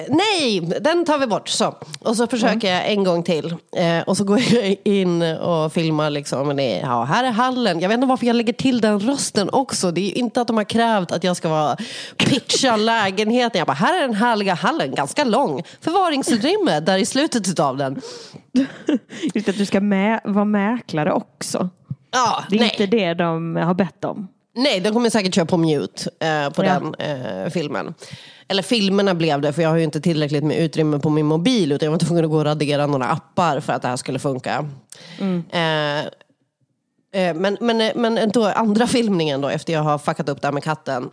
nej, 0.08 0.60
den 0.80 1.04
tar 1.04 1.18
vi 1.18 1.26
bort. 1.26 1.48
Så. 1.48 1.74
Och 2.00 2.16
så 2.16 2.26
försöker 2.26 2.72
jag 2.74 2.90
en 2.90 3.04
gång 3.04 3.22
till. 3.22 3.54
Eh, 3.76 4.00
och 4.06 4.16
så 4.16 4.24
går 4.24 4.40
jag 4.40 4.76
in 4.84 5.22
och 5.22 5.72
filmar. 5.72 6.10
Liksom, 6.10 6.56
det, 6.56 6.78
ja, 6.78 7.04
här 7.04 7.24
är 7.24 7.30
hallen. 7.30 7.80
Jag 7.80 7.88
vet 7.88 7.94
inte 7.94 8.06
varför 8.06 8.26
jag 8.26 8.36
lägger 8.36 8.52
till 8.52 8.80
den 8.80 9.00
rösten 9.00 9.50
också. 9.52 9.90
Det 9.90 10.00
är 10.00 10.18
inte 10.18 10.40
att 10.40 10.46
de 10.46 10.56
har 10.56 10.64
krävt 10.64 11.12
att 11.12 11.24
jag 11.24 11.36
ska 11.36 11.48
vara, 11.48 11.76
pitcha 12.16 12.76
lägenheten. 12.76 13.58
Jag 13.58 13.66
bara, 13.66 13.72
här 13.72 13.98
är 13.98 14.02
den 14.02 14.14
härliga 14.14 14.54
hallen, 14.54 14.94
ganska 14.94 15.24
lång. 15.24 15.62
Förvaringsutrymme 15.80 16.80
där 16.80 16.98
i 16.98 17.06
slutet 17.06 17.60
av 17.60 17.76
den. 17.76 18.00
Just 19.34 19.48
att 19.48 19.58
du 19.58 19.66
ska 19.66 19.78
mä- 19.78 20.20
vara 20.24 20.44
mäklare 20.44 21.12
också. 21.12 21.68
Ja, 22.10 22.44
det 22.50 22.56
är 22.56 22.60
nej. 22.60 22.70
inte 22.72 22.86
det 22.86 23.14
de 23.14 23.56
har 23.56 23.74
bett 23.74 24.04
om. 24.04 24.28
Nej, 24.56 24.80
de 24.80 24.92
kommer 24.92 25.10
säkert 25.10 25.34
köra 25.34 25.46
på 25.46 25.56
mute 25.56 26.10
eh, 26.20 26.50
på 26.50 26.64
Ja. 26.64 26.80
den 26.80 26.94
eh, 26.94 27.50
filmen. 27.50 27.94
Eller 28.48 28.62
filmerna 28.62 29.14
blev 29.14 29.40
det, 29.40 29.52
för 29.52 29.62
jag 29.62 29.68
har 29.68 29.76
ju 29.76 29.84
inte 29.84 30.00
tillräckligt 30.00 30.44
med 30.44 30.58
utrymme 30.58 30.98
på 30.98 31.10
min 31.10 31.26
mobil. 31.26 31.72
Utan 31.72 31.86
jag 31.86 31.90
var 31.90 31.98
tvungen 31.98 32.24
att 32.24 32.30
gå 32.30 32.36
och 32.36 32.44
radera 32.44 32.86
några 32.86 33.06
appar 33.06 33.60
för 33.60 33.72
att 33.72 33.82
det 33.82 33.88
här 33.88 33.96
skulle 33.96 34.18
funka. 34.18 34.68
Eh, 35.50 35.98
eh, 37.20 37.34
men, 37.34 37.56
men, 37.60 37.92
men 37.94 38.30
då, 38.30 38.44
andra 38.44 38.86
filmningen 38.86 39.40
då, 39.40 39.48
efter 39.48 39.72
jag 39.72 39.80
har 39.80 39.98
fuckat 39.98 40.28
upp 40.28 40.40
det 40.42 40.46
här 40.46 40.52
med 40.52 40.64
katten. 40.64 41.10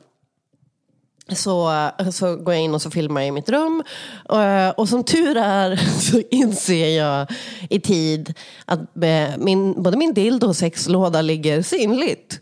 Så, 1.30 1.72
så 2.12 2.36
går 2.36 2.54
jag 2.54 2.64
in 2.64 2.74
och 2.74 2.82
så 2.82 2.92
filmar 2.92 3.22
jag 3.22 3.28
i 3.28 3.32
mitt 3.32 3.50
rum. 3.50 3.84
Och, 4.30 4.80
och 4.80 4.90
som 4.90 5.04
tur 5.04 5.38
är 5.38 5.76
så 6.00 6.22
inser 6.32 6.98
jag 6.98 7.28
i 7.70 7.80
tid 7.80 8.34
att 8.66 8.80
eh, 8.80 9.38
min, 9.38 9.84
både 9.84 9.98
min 9.98 10.14
dildo 10.14 10.48
och 10.48 10.56
sexlåda 10.56 11.22
ligger 11.22 11.62
synligt. 11.62 12.40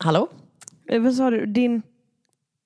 Hallå? 0.00 0.28
Eh, 0.88 1.00
Vad 1.02 1.14
sa 1.14 1.30
du? 1.30 1.46
Din... 1.46 1.82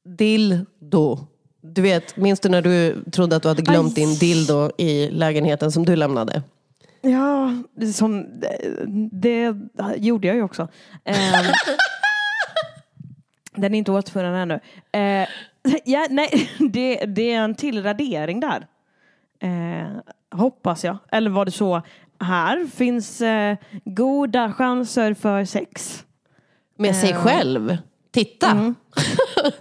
Dildo. 0.05 1.19
Du 1.63 1.83
vet, 1.83 2.17
minns 2.17 2.41
du 2.41 2.49
när 2.49 2.63
du 2.63 3.05
trodde 3.13 3.37
att 3.37 3.43
du 3.43 3.49
hade 3.49 3.63
glömt 3.63 3.99
Aj. 3.99 4.05
din 4.05 4.15
dildo 4.15 4.71
i 4.79 5.11
lägenheten 5.11 5.73
som 5.73 5.85
du 5.85 5.97
lämnade? 5.97 6.43
Ja, 7.03 7.55
som, 7.95 8.27
det, 8.41 8.59
det 9.13 9.55
gjorde 9.97 10.27
jag 10.27 10.37
ju 10.37 10.43
också. 10.43 10.69
Ehm, 11.05 11.45
den 13.55 13.75
är 13.75 13.79
inte 13.79 13.93
återfunnen 13.93 14.35
ännu. 14.35 14.61
Eh, 14.93 15.29
ja, 15.85 16.07
nej, 16.11 16.51
det, 16.73 16.97
det 16.97 17.33
är 17.33 17.41
en 17.41 17.55
till 17.55 17.83
radering 17.83 18.41
där. 18.41 18.67
Eh, 19.41 19.89
hoppas 20.39 20.85
jag. 20.85 20.97
Eller 21.13 21.31
var 21.31 21.45
det 21.45 21.51
så, 21.51 21.83
här 22.21 22.67
finns 22.67 23.21
eh, 23.21 23.57
goda 23.85 24.53
chanser 24.53 25.15
för 25.15 25.45
sex. 25.45 26.05
Med 26.81 26.97
sig 26.97 27.11
Eh, 27.11 27.23
själv? 27.23 27.77
Titta! 28.11 28.51
Mm. 28.51 28.75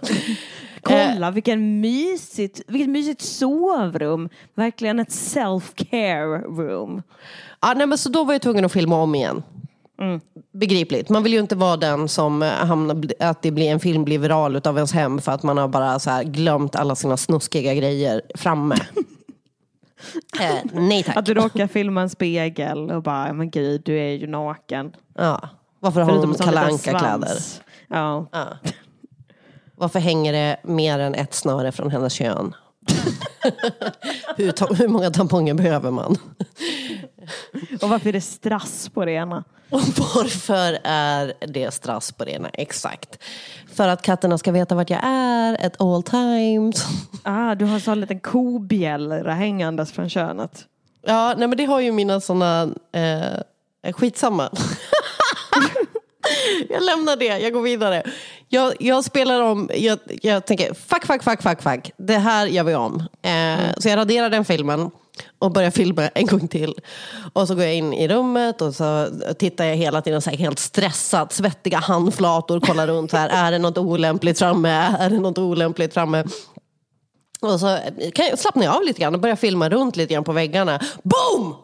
Kolla 0.82 1.30
vilken 1.30 1.80
mysigt, 1.80 2.60
vilket 2.66 2.88
mysigt 2.90 3.22
sovrum. 3.22 4.28
Verkligen 4.54 4.98
ett 5.00 5.08
self-care 5.08 6.42
room. 6.42 7.02
Ja, 7.60 7.74
nej, 7.76 7.86
men 7.86 7.98
så 7.98 8.08
då 8.08 8.24
var 8.24 8.34
jag 8.34 8.42
tvungen 8.42 8.64
att 8.64 8.72
filma 8.72 9.02
om 9.02 9.14
igen. 9.14 9.42
Begripligt. 10.52 11.08
Man 11.08 11.22
vill 11.22 11.32
ju 11.32 11.38
inte 11.38 11.56
vara 11.56 11.76
den 11.76 12.08
som 12.08 12.42
eh, 12.42 12.48
hamnar, 12.48 13.02
att 13.18 13.42
det 13.42 13.50
blir 13.50 13.70
en 13.70 13.80
film 13.80 14.04
blir 14.04 14.18
viral 14.18 14.56
utav 14.56 14.76
ens 14.76 14.92
hem 14.92 15.20
för 15.20 15.32
att 15.32 15.42
man 15.42 15.58
har 15.58 15.68
bara 15.68 15.98
så 15.98 16.20
glömt 16.24 16.76
alla 16.76 16.94
sina 16.94 17.16
snuskiga 17.16 17.74
grejer 17.74 18.22
framme. 18.34 18.74
eh, 20.40 20.56
nej 20.72 21.02
tack. 21.02 21.16
Att 21.16 21.26
du 21.26 21.34
råkar 21.34 21.66
filma 21.66 22.02
en 22.02 22.10
spegel 22.10 22.90
och 22.90 23.02
bara, 23.02 23.32
men 23.32 23.50
gud, 23.50 23.82
du 23.84 23.98
är 23.98 24.10
ju 24.12 24.26
naken. 24.26 24.92
Ja. 25.18 25.48
Varför 25.80 26.00
har 26.00 26.12
hon 26.12 26.28
en 26.28 26.34
Kalle 26.34 26.60
Anka-kläder? 26.60 27.26
svans. 27.26 27.60
Ja. 27.88 28.26
Varför 29.76 29.98
hänger 29.98 30.32
det 30.32 30.56
mer 30.62 30.98
än 30.98 31.14
ett 31.14 31.34
snöre 31.34 31.72
från 31.72 31.90
hennes 31.90 32.12
kön? 32.12 32.54
hur, 34.36 34.74
hur 34.74 34.88
många 34.88 35.10
tamponger 35.10 35.54
behöver 35.54 35.90
man? 35.90 36.16
Och 37.82 37.88
varför 37.88 38.08
är 38.08 38.12
det 38.12 38.20
strass 38.20 38.88
på 38.88 39.04
det 39.04 39.12
ena? 39.12 39.44
Och 39.70 39.80
varför 39.80 40.78
är 40.84 41.32
det 41.48 41.74
strass 41.74 42.12
på 42.12 42.24
det 42.24 42.30
ena? 42.30 42.48
Exakt. 42.48 43.18
För 43.74 43.88
att 43.88 44.02
katterna 44.02 44.38
ska 44.38 44.52
veta 44.52 44.74
vart 44.74 44.90
jag 44.90 45.00
är 45.04 45.66
at 45.66 45.80
all 45.80 46.02
times. 46.02 46.86
Ah, 47.22 47.54
du 47.54 47.64
har 47.64 47.74
en 47.74 47.80
sån 47.80 48.00
liten 48.00 48.20
kobjällra 48.20 49.34
hängandes 49.34 49.92
från 49.92 50.08
könet. 50.08 50.64
Ja, 51.02 51.34
nej 51.36 51.48
men 51.48 51.58
det 51.58 51.64
har 51.64 51.80
ju 51.80 51.92
mina 51.92 52.20
såna... 52.20 52.68
Eh, 52.92 53.92
skitsamma. 53.92 54.50
jag 56.70 56.82
lämnar 56.82 57.16
det, 57.16 57.38
jag 57.38 57.52
går 57.52 57.62
vidare. 57.62 58.02
Jag, 58.48 58.74
jag 58.80 59.04
spelar 59.04 59.40
om, 59.40 59.70
jag, 59.74 59.98
jag 60.22 60.46
tänker 60.46 60.74
fuck, 60.74 61.06
fuck, 61.06 61.22
fuck, 61.22 61.42
fuck, 61.42 61.62
fuck. 61.62 61.90
Det 61.96 62.18
här 62.18 62.46
gör 62.46 62.64
vi 62.64 62.74
om. 62.74 63.02
Eh, 63.22 63.74
Så 63.78 63.88
jag 63.88 63.96
raderar 63.96 64.30
den 64.30 64.44
filmen 64.44 64.90
och 65.38 65.52
börjar 65.52 65.70
filma 65.70 66.08
en 66.08 66.26
gång 66.26 66.48
till. 66.48 66.74
Och 67.32 67.48
så 67.48 67.54
går 67.54 67.64
jag 67.64 67.74
in 67.74 67.92
i 67.92 68.08
rummet 68.08 68.62
och 68.62 68.74
så 68.74 69.08
tittar 69.38 69.64
jag 69.64 69.76
hela 69.76 70.02
tiden 70.02 70.22
så 70.22 70.30
här 70.30 70.36
helt 70.36 70.58
stressad, 70.58 71.32
svettiga 71.32 71.78
handflator, 71.78 72.60
kollar 72.60 72.86
runt 72.86 73.12
här, 73.12 73.28
är 73.28 73.52
det 73.52 73.58
något 73.58 73.78
olämpligt 73.78 74.38
framme, 74.38 74.96
är 74.98 75.10
det 75.10 75.18
något 75.18 75.38
olämpligt 75.38 75.94
framme? 75.94 76.24
Och 77.40 77.60
så 77.60 77.78
kan 78.14 78.26
jag, 78.26 78.38
slappnar 78.38 78.64
jag 78.64 78.76
av 78.76 78.82
lite 78.82 79.00
grann 79.00 79.14
och 79.14 79.20
börjar 79.20 79.36
filma 79.36 79.68
runt 79.68 79.96
lite 79.96 80.14
grann 80.14 80.24
på 80.24 80.32
väggarna. 80.32 80.80
Boom! 81.02 81.54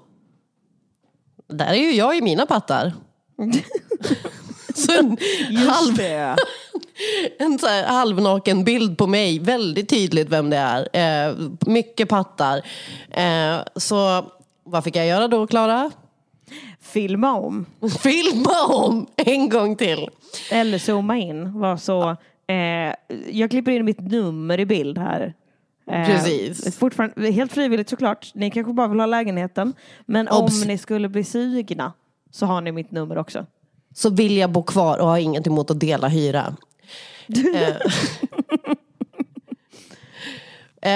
Där 1.49 1.67
är 1.67 1.75
ju 1.75 1.93
jag 1.93 2.17
i 2.17 2.21
mina 2.21 2.47
pattar. 2.47 2.93
så 4.77 4.99
en, 4.99 5.19
halv, 5.57 6.01
en 7.39 7.59
så 7.59 7.67
halvnaken 7.87 8.65
bild 8.65 8.99
på 8.99 9.07
mig, 9.07 9.39
väldigt 9.39 9.89
tydligt 9.89 10.29
vem 10.29 10.51
det 10.51 10.57
är. 10.57 10.89
Eh, 11.29 11.37
mycket 11.67 12.09
pattar. 12.09 12.63
Eh, 13.11 13.59
så 13.77 14.25
vad 14.65 14.85
fick 14.85 14.97
jag 14.97 15.07
göra 15.07 15.29
då, 15.29 15.47
Klara? 15.47 15.91
Filma 16.81 17.35
om. 17.35 17.67
Filma 18.03 18.67
om 18.69 19.07
en 19.17 19.49
gång 19.49 19.77
till. 19.77 20.09
Eller 20.51 20.79
zooma 20.79 21.17
in. 21.17 21.61
Var 21.61 21.77
så, 21.77 22.11
eh, 22.47 22.95
jag 23.31 23.51
klipper 23.51 23.73
in 23.73 23.85
mitt 23.85 24.01
nummer 24.01 24.61
i 24.61 24.67
bild 24.67 24.99
här. 24.99 25.35
Eh, 25.91 26.07
Precis. 26.07 26.79
Fortfarande, 26.79 27.31
helt 27.31 27.53
frivilligt 27.53 27.89
såklart. 27.89 28.35
Ni 28.35 28.51
kanske 28.51 28.73
bara 28.73 28.89
vill 28.89 29.01
ha 29.01 29.07
lägenheten. 29.07 29.73
Men 30.07 30.29
Obs. 30.29 30.63
om 30.63 30.69
ni 30.69 30.79
skulle 30.79 31.09
bli 31.09 31.25
sugna 31.25 31.93
så 32.31 32.47
har 32.47 32.61
ni 32.61 32.73
mitt 32.73 32.91
nummer 32.91 33.19
också. 33.19 33.47
Så 33.97 34.11
vill 34.11 34.37
jag 34.37 34.51
bo 34.51 34.63
kvar 34.63 34.99
och 34.99 35.09
har 35.09 35.19
inget 35.19 35.47
emot 35.47 35.71
att 35.71 35.81
dela 35.81 36.09
hyra. 36.09 36.57
Eh. 37.55 37.77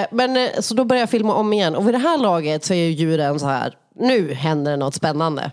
Eh, 0.00 0.06
Men 0.10 0.36
eh, 0.36 0.60
så 0.60 0.74
då 0.74 0.84
börjar 0.84 1.00
jag 1.00 1.10
filma 1.10 1.34
om 1.34 1.52
igen 1.52 1.74
och 1.74 1.86
vid 1.86 1.94
det 1.94 1.98
här 1.98 2.18
laget 2.18 2.64
så 2.64 2.74
är 2.74 2.84
ju 2.84 2.90
djuren 2.90 3.40
så 3.40 3.46
här, 3.46 3.76
nu 3.94 4.34
händer 4.34 4.70
det 4.70 4.76
något 4.76 4.94
spännande. 4.94 5.50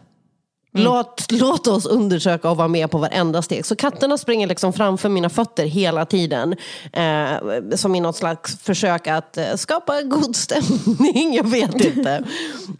Låt, 0.71 1.31
låt 1.31 1.67
oss 1.67 1.85
undersöka 1.85 2.49
och 2.49 2.57
vara 2.57 2.67
med 2.67 2.91
på 2.91 2.97
varenda 2.97 3.41
steg. 3.41 3.65
Så 3.65 3.75
katterna 3.75 4.17
springer 4.17 4.47
liksom 4.47 4.73
framför 4.73 5.09
mina 5.09 5.29
fötter 5.29 5.65
hela 5.65 6.05
tiden. 6.05 6.55
Eh, 6.93 7.75
som 7.75 7.95
i 7.95 7.99
något 7.99 8.15
slags 8.15 8.59
försök 8.59 9.07
att 9.07 9.37
eh, 9.37 9.55
skapa 9.55 10.01
god 10.01 10.35
stämning. 10.35 11.33
Jag 11.35 11.47
vet 11.47 11.85
inte. 11.85 12.23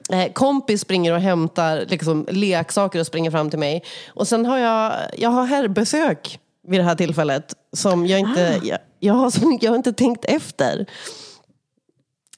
Eh, 0.09 0.31
kompis 0.33 0.81
springer 0.81 1.13
och 1.13 1.19
hämtar 1.19 1.85
liksom, 1.87 2.27
leksaker 2.31 2.99
och 2.99 3.07
springer 3.07 3.31
fram 3.31 3.49
till 3.49 3.59
mig. 3.59 3.83
Och 4.13 4.27
sen 4.27 4.45
har 4.45 4.57
jag, 4.57 4.93
jag 5.17 5.29
har 5.29 5.45
herrbesök 5.45 6.39
vid 6.67 6.79
det 6.79 6.83
här 6.83 6.95
tillfället. 6.95 7.53
Som 7.73 8.07
jag 8.07 8.19
inte, 8.19 8.59
jag, 8.63 8.79
jag, 8.99 9.13
har, 9.13 9.33
jag 9.61 9.71
har 9.71 9.75
inte 9.75 9.93
tänkt 9.93 10.25
efter. 10.25 10.85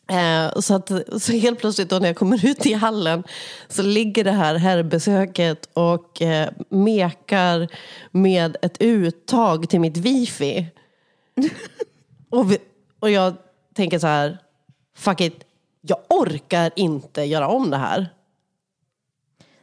Eh, 0.10 0.60
så, 0.60 0.76
att, 0.76 0.92
så 1.22 1.32
helt 1.32 1.60
plötsligt 1.60 1.90
då 1.90 2.00
när 2.00 2.08
jag 2.08 2.16
kommer 2.16 2.46
ut 2.46 2.66
i 2.66 2.74
hallen 2.74 3.24
så 3.68 3.82
ligger 3.82 4.24
det 4.24 4.32
här 4.32 4.56
herrbesöket 4.56 5.70
och 5.74 6.22
eh, 6.22 6.50
mekar 6.70 7.68
med 8.12 8.58
ett 8.62 8.78
uttag 8.80 9.70
till 9.70 9.80
mitt 9.80 9.98
wifi. 9.98 10.68
och, 12.30 12.52
vi, 12.52 12.58
och 13.00 13.10
jag 13.10 13.34
tänker 13.76 14.00
så 14.00 14.08
här, 14.08 14.38
fuck 14.96 15.22
it, 15.22 15.44
jag 15.82 15.98
orkar 16.10 16.72
inte 16.76 17.24
göra 17.24 17.48
om 17.48 17.70
det 17.70 17.78
här. 17.78 18.08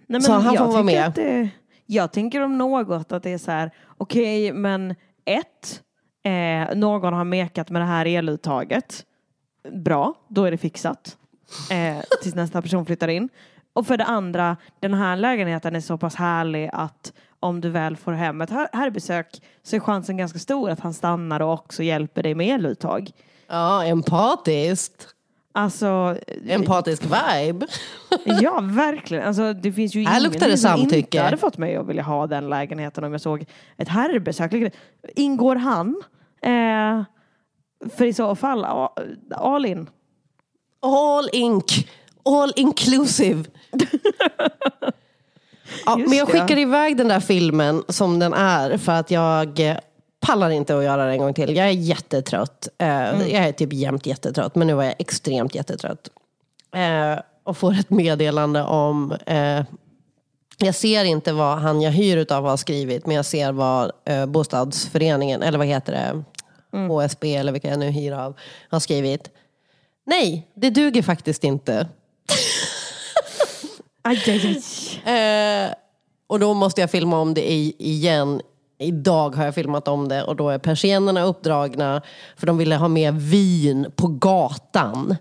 Nej, 0.06 0.20
Så 0.20 0.32
han 0.32 0.56
får 0.56 0.66
vara 0.66 0.82
med. 0.82 1.12
Det, 1.14 1.48
jag 1.86 2.12
tänker 2.12 2.40
om 2.40 2.58
något 2.58 3.12
att 3.12 3.22
det 3.22 3.30
är 3.30 3.38
så 3.38 3.50
här, 3.50 3.70
okej 3.98 4.52
men 4.52 4.94
ett, 5.24 5.82
eh, 6.24 6.76
någon 6.76 7.12
har 7.12 7.24
mekat 7.24 7.70
med 7.70 7.82
det 7.82 7.86
här 7.86 8.06
eluttaget. 8.06 9.04
Bra, 9.72 10.14
då 10.28 10.44
är 10.44 10.50
det 10.50 10.56
fixat. 10.58 11.16
Eh, 11.70 12.02
tills 12.22 12.34
nästa 12.34 12.62
person 12.62 12.86
flyttar 12.86 13.08
in. 13.08 13.28
Och 13.72 13.86
för 13.86 13.96
det 13.96 14.04
andra, 14.04 14.56
den 14.80 14.94
här 14.94 15.16
lägenheten 15.16 15.76
är 15.76 15.80
så 15.80 15.98
pass 15.98 16.14
härlig 16.14 16.70
att 16.72 17.12
om 17.40 17.60
du 17.60 17.70
väl 17.70 17.96
får 17.96 18.12
hem 18.12 18.40
ett 18.40 18.50
här- 18.50 18.68
herrbesök 18.72 19.42
så 19.62 19.76
är 19.76 19.80
chansen 19.80 20.16
ganska 20.16 20.38
stor 20.38 20.70
att 20.70 20.80
han 20.80 20.94
stannar 20.94 21.40
och 21.42 21.52
också 21.52 21.82
hjälper 21.82 22.22
dig 22.22 22.34
med 22.34 22.54
eluttag. 22.54 23.10
Ja, 23.48 23.84
empatiskt. 23.84 25.08
Alltså, 25.52 26.16
Empatisk 26.48 27.02
vibe. 27.04 27.66
ja, 28.24 28.60
verkligen. 28.62 29.26
Alltså, 29.26 29.52
det 29.52 29.72
finns 29.72 29.94
ju 29.94 30.04
Här 30.04 30.20
luktar 30.20 30.48
det 30.48 30.58
samtycke. 30.58 30.96
inte 30.98 31.20
hade 31.20 31.36
fått 31.36 31.58
mig 31.58 31.76
att 31.76 31.86
vilja 31.86 32.02
ha 32.02 32.26
den 32.26 32.48
lägenheten 32.48 33.04
om 33.04 33.12
jag 33.12 33.20
såg 33.20 33.44
ett 33.76 33.88
herrbesök. 33.88 34.72
Ingår 35.16 35.56
han? 35.56 36.02
Eh, 36.42 37.02
för 37.96 38.04
i 38.04 38.12
så 38.12 38.34
fall, 38.34 38.64
all 39.30 39.66
in. 39.66 39.90
All 40.82 41.28
ink. 41.32 41.88
All 42.24 42.52
inclusive. 42.56 43.44
ja, 45.86 45.96
men 45.96 46.12
jag 46.12 46.28
skickar 46.28 46.58
iväg 46.58 46.96
den 46.96 47.08
där 47.08 47.20
filmen 47.20 47.82
som 47.88 48.18
den 48.18 48.34
är 48.34 48.78
för 48.78 48.92
att 48.92 49.10
jag 49.10 49.76
pallar 50.20 50.50
inte 50.50 50.78
att 50.78 50.84
göra 50.84 51.06
det 51.06 51.12
en 51.12 51.18
gång 51.18 51.34
till. 51.34 51.56
Jag 51.56 51.66
är 51.66 51.70
jättetrött. 51.72 52.68
Eh, 52.78 52.88
Jag 53.32 53.46
är 53.48 53.52
typ 53.52 53.72
jämt 53.72 54.06
jättetrött, 54.06 54.54
men 54.54 54.66
nu 54.66 54.74
var 54.74 54.84
jag 54.84 54.94
extremt 54.98 55.54
jättetrött. 55.54 56.08
Eh, 56.74 57.20
och 57.44 57.56
får 57.56 57.72
ett 57.72 57.90
meddelande 57.90 58.62
om... 58.62 59.12
Eh, 59.26 59.62
jag 60.58 60.74
ser 60.74 61.04
inte 61.04 61.32
vad 61.32 61.58
han 61.58 61.80
jag 61.80 61.92
hyr 61.92 62.16
utav 62.16 62.44
har 62.44 62.56
skrivit, 62.56 63.06
men 63.06 63.16
jag 63.16 63.24
ser 63.24 63.52
vad 63.52 63.92
eh, 64.04 64.26
bostadsföreningen, 64.26 65.42
eller 65.42 65.58
vad 65.58 65.66
heter 65.66 65.92
det, 65.92 66.22
HSB 66.76 67.36
eller 67.36 67.52
vilka 67.52 67.68
jag 67.68 67.78
nu 67.78 67.90
hyr 67.90 68.12
av, 68.12 68.34
har 68.70 68.80
skrivit. 68.80 69.30
Nej, 70.06 70.48
det 70.54 70.70
duger 70.70 71.02
faktiskt 71.02 71.44
inte. 71.44 71.88
Aj, 74.02 74.22
aj, 74.26 74.62
aj. 75.04 75.14
Eh, 75.14 75.70
och 76.26 76.40
då 76.40 76.54
måste 76.54 76.80
jag 76.80 76.90
filma 76.90 77.18
om 77.20 77.34
det 77.34 77.52
i, 77.52 77.74
igen. 77.78 78.40
Idag 78.78 79.36
har 79.36 79.44
jag 79.44 79.54
filmat 79.54 79.88
om 79.88 80.08
det 80.08 80.22
och 80.22 80.36
då 80.36 80.48
är 80.50 80.58
persiennerna 80.58 81.22
uppdragna 81.22 82.02
för 82.36 82.46
de 82.46 82.58
ville 82.58 82.76
ha 82.76 82.88
med 82.88 83.14
vin 83.14 83.86
på 83.96 84.06
gatan. 84.08 85.16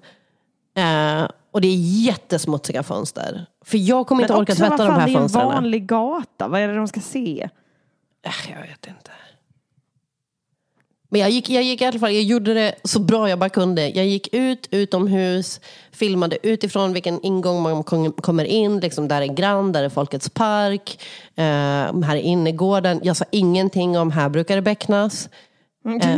Eh, 0.78 1.28
och 1.52 1.62
det 1.62 1.68
är 1.68 2.04
jättesmutsiga 2.06 2.84
fönster. 2.84 3.46
För 3.66 3.78
jag 3.78 4.08
kommer 4.08 4.22
inte 4.24 4.34
Men 4.34 4.42
orka 4.42 4.54
också, 4.54 4.62
tvätta 4.64 4.78
vad 4.78 4.88
de 4.88 4.94
fan, 4.94 5.00
här 5.00 5.08
Det 5.08 5.12
är 5.14 5.16
en 5.16 5.20
fönstren. 5.22 5.46
vanlig 5.48 5.86
gata. 5.88 6.48
Vad 6.48 6.62
är 6.62 6.68
det 6.68 6.76
de 6.76 6.88
ska 6.88 7.00
se? 7.02 7.50
Äh, 8.26 8.52
Jag 8.52 8.62
vet 8.62 8.88
inte. 8.88 9.12
Men 11.16 11.22
jag 11.22 11.30
gick, 11.30 11.50
jag 11.50 11.64
gick 11.64 11.82
i 11.82 11.86
alla 11.86 12.00
fall, 12.00 12.14
jag 12.14 12.24
gjorde 12.24 12.54
det 12.54 12.76
så 12.84 13.00
bra 13.00 13.30
jag 13.30 13.40
bara 13.40 13.50
kunde. 13.50 13.90
Jag 13.90 14.06
gick 14.06 14.34
ut 14.34 14.68
utomhus, 14.72 15.60
filmade 15.92 16.38
utifrån 16.44 16.94
vilken 16.94 17.26
ingång 17.26 17.62
man 17.62 17.84
kom- 17.84 18.12
kommer 18.12 18.46
in. 18.46 18.80
Liksom 18.80 19.08
där 19.08 19.22
är 19.22 19.28
Grand, 19.28 19.74
där 19.74 19.84
är 19.84 19.90
Folkets 19.90 20.30
park, 20.30 21.00
eh, 21.36 21.44
här 22.04 22.16
är 22.16 22.22
innergården. 22.22 23.00
Jag 23.04 23.18
sa 23.18 23.26
ingenting 23.32 23.98
om 23.98 24.12
här 24.12 24.30
brukar 24.30 24.56
det 24.56 24.62
becknas. 24.62 25.30
Eh, 26.04 26.18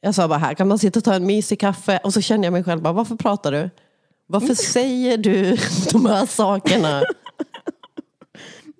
jag 0.00 0.14
sa 0.14 0.28
bara 0.28 0.38
här 0.38 0.54
kan 0.54 0.68
man 0.68 0.78
sitta 0.78 0.98
och 0.98 1.04
ta 1.04 1.14
en 1.14 1.26
mysig 1.26 1.60
kaffe. 1.60 2.00
Och 2.04 2.12
så 2.14 2.20
kände 2.20 2.46
jag 2.46 2.52
mig 2.52 2.64
själv 2.64 2.82
bara, 2.82 2.92
varför 2.92 3.16
pratar 3.16 3.52
du? 3.52 3.70
Varför 4.26 4.54
säger 4.54 5.16
du 5.18 5.56
de 5.92 6.06
här 6.06 6.26
sakerna? 6.26 7.02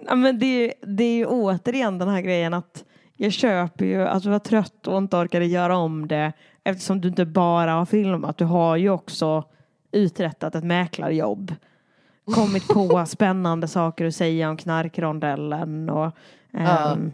Ja, 0.07 0.15
men 0.15 0.39
det, 0.39 0.47
är, 0.47 0.97
det 0.97 1.05
är 1.05 1.17
ju 1.17 1.27
återigen 1.27 1.99
den 1.99 2.09
här 2.09 2.21
grejen 2.21 2.55
att 2.55 2.85
jag 3.17 3.33
köper 3.33 3.85
ju 3.85 4.03
att 4.03 4.23
du 4.23 4.31
var 4.31 4.39
trött 4.39 4.87
och 4.87 4.99
inte 4.99 5.17
orkade 5.17 5.47
göra 5.47 5.77
om 5.77 6.09
det 6.09 6.33
eftersom 6.65 7.01
du 7.01 7.09
inte 7.09 7.25
bara 7.25 7.73
har 7.73 7.87
filmat. 7.87 8.39
Du 8.39 8.45
har 8.45 8.77
ju 8.77 8.91
också 8.91 9.45
uträttat 9.93 10.55
ett 10.55 10.65
mäklarjobb. 10.65 11.55
Kommit 12.35 12.69
på 12.69 13.07
spännande 13.09 13.69
saker 13.69 14.05
att 14.05 14.15
säga 14.15 14.51
om 14.51 14.57
knarkrondellen 14.57 15.91
och 15.91 16.13
ehm, 16.53 17.13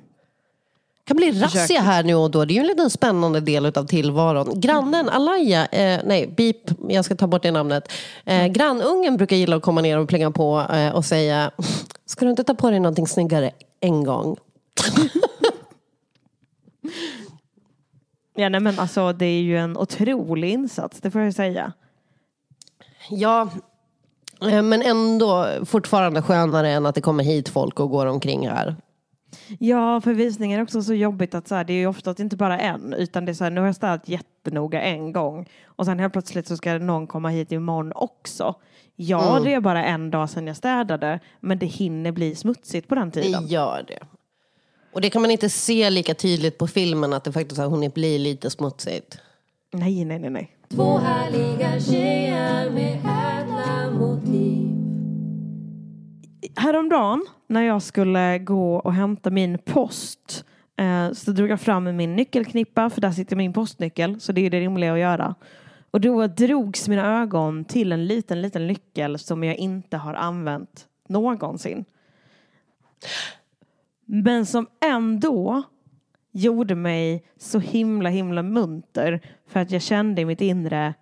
kan 1.05 1.17
bli 1.17 1.31
razzia 1.31 1.81
här 1.81 2.03
nu 2.03 2.15
och 2.15 2.31
då. 2.31 2.45
Det 2.45 2.53
är 2.53 2.55
ju 2.55 2.61
en 2.61 2.67
liten 2.67 2.91
spännande 2.91 3.41
del 3.41 3.67
av 3.67 3.87
tillvaron. 3.87 4.61
Grannen 4.61 5.09
Alaya, 5.09 5.67
eh, 5.67 6.01
nej, 6.05 6.35
beep, 6.37 6.57
jag 6.89 7.05
ska 7.05 7.15
ta 7.15 7.27
bort 7.27 7.43
det 7.43 7.51
namnet. 7.51 7.93
Eh, 8.25 8.47
grannungen 8.47 9.17
brukar 9.17 9.37
gilla 9.37 9.57
att 9.57 9.63
komma 9.63 9.81
ner 9.81 9.99
och 9.99 10.09
plinga 10.09 10.31
på 10.31 10.67
eh, 10.73 10.95
och 10.95 11.05
säga, 11.05 11.51
ska 12.07 12.25
du 12.25 12.31
inte 12.31 12.45
ta 12.45 12.55
på 12.55 12.71
dig 12.71 12.81
någonting 12.81 13.07
snyggare 13.07 13.51
en 13.81 14.05
gång? 14.05 14.37
ja, 18.35 18.49
nej, 18.49 18.61
men 18.61 18.79
alltså, 18.79 19.13
det 19.13 19.27
är 19.27 19.43
ju 19.43 19.59
en 19.59 19.77
otrolig 19.77 20.51
insats, 20.51 21.01
det 21.01 21.11
får 21.11 21.21
jag 21.21 21.35
säga. 21.35 21.73
Ja, 23.11 23.49
eh, 24.51 24.63
men 24.63 24.83
ändå 24.83 25.47
fortfarande 25.65 26.23
skönare 26.23 26.71
än 26.71 26.87
att 26.87 26.95
det 26.95 27.01
kommer 27.01 27.25
hit 27.25 27.49
folk 27.49 27.81
och 27.81 27.91
går 27.91 28.07
omkring 28.07 28.49
här. 28.49 28.77
Ja, 29.59 30.01
för 30.01 30.15
visningar 30.15 30.59
är 30.59 30.63
också 30.63 30.83
så 30.83 30.95
jobbigt 30.95 31.35
att 31.35 31.49
så 31.49 31.55
här, 31.55 31.65
det 31.65 31.73
är 31.73 31.79
ju 31.79 31.87
ofta 31.87 32.15
inte 32.19 32.37
bara 32.37 32.59
en, 32.61 32.93
utan 32.93 33.25
det 33.25 33.33
är 33.33 33.35
så 33.35 33.45
här, 33.45 33.51
nu 33.51 33.61
har 33.61 33.67
jag 33.69 33.77
städat 33.77 34.09
jättenoga 34.09 34.83
en 34.83 35.13
gång 35.13 35.49
och 35.67 35.87
sen 35.87 35.99
helt 35.99 36.13
plötsligt 36.13 36.47
så 36.49 36.57
ska 36.57 36.79
någon 36.79 37.07
komma 37.07 37.29
hit 37.29 37.53
imorgon 37.53 37.93
också. 37.95 38.55
Ja, 38.97 39.31
Mm. 39.31 39.45
det 39.45 39.55
är 39.55 39.61
bara 39.61 39.85
en 39.85 40.11
dag 40.11 40.31
sedan 40.31 40.47
jag 40.47 40.57
städade, 40.57 41.21
men 41.41 41.59
det 41.59 41.67
hinner 41.67 42.13
bli 42.13 42.35
smutsigt 42.35 42.89
på 42.89 42.95
den 42.95 43.11
tiden. 43.11 43.47
Det 43.47 43.53
gör 43.53 43.85
det. 43.89 43.99
Och 44.93 45.01
det 45.01 45.11
kan 45.11 45.23
man 45.23 45.31
inte 45.31 45.49
se 45.49 45.91
lika 45.91 46.15
tydligt 46.15 46.59
på 46.59 46.67
filmen 46.67 47.13
att 47.13 47.25
det 47.25 47.33
faktiskt 47.33 47.61
har 47.61 47.69
hunnit 47.69 47.95
bli 47.95 48.19
lite 48.19 48.51
smutsigt. 48.51 49.19
Nej, 49.73 50.05
nej, 50.05 50.19
nej, 50.19 50.31
nej. 50.31 50.57
Två 50.69 50.99
härliga 50.99 51.81
tjejer 51.81 52.71
med 52.71 52.93
ädla 52.95 53.91
motiv 53.91 54.69
Häromdagen 56.57 57.27
när 57.47 57.63
jag 57.63 57.83
skulle 57.83 58.39
gå 58.39 58.77
och 58.77 58.93
hämta 58.93 59.31
min 59.31 59.59
post 59.59 60.45
eh, 60.77 61.13
så 61.13 61.31
drog 61.31 61.49
jag 61.49 61.61
fram 61.61 61.97
min 61.97 62.17
nyckelknippa 62.17 62.91
för 62.91 63.01
där 63.01 63.11
sitter 63.11 63.37
min 63.37 63.53
postnyckel 63.53 64.21
så 64.21 64.33
det 64.33 64.47
är 64.47 64.51
det 64.51 64.61
rimliga 64.61 64.93
att 64.93 64.99
göra. 64.99 65.35
Och 65.91 66.01
då 66.01 66.27
drogs 66.27 66.89
mina 66.89 67.23
ögon 67.23 67.65
till 67.65 67.93
en 67.93 68.07
liten, 68.07 68.43
liten 68.43 68.67
nyckel 68.67 69.19
som 69.19 69.45
jag 69.45 69.57
inte 69.57 69.97
har 69.97 70.15
använt 70.15 70.87
någonsin. 71.09 71.85
Men 74.15 74.47
som 74.47 74.67
ändå 74.85 75.63
gjorde 76.33 76.75
mig 76.75 77.25
så 77.37 77.59
himla, 77.59 78.09
himla 78.09 78.43
munter 78.43 79.21
för 79.47 79.61
att 79.61 79.71
jag 79.71 79.83
kände 79.83 80.21
i 80.23 80.25
mitt 80.25 80.41
inre 80.41 80.95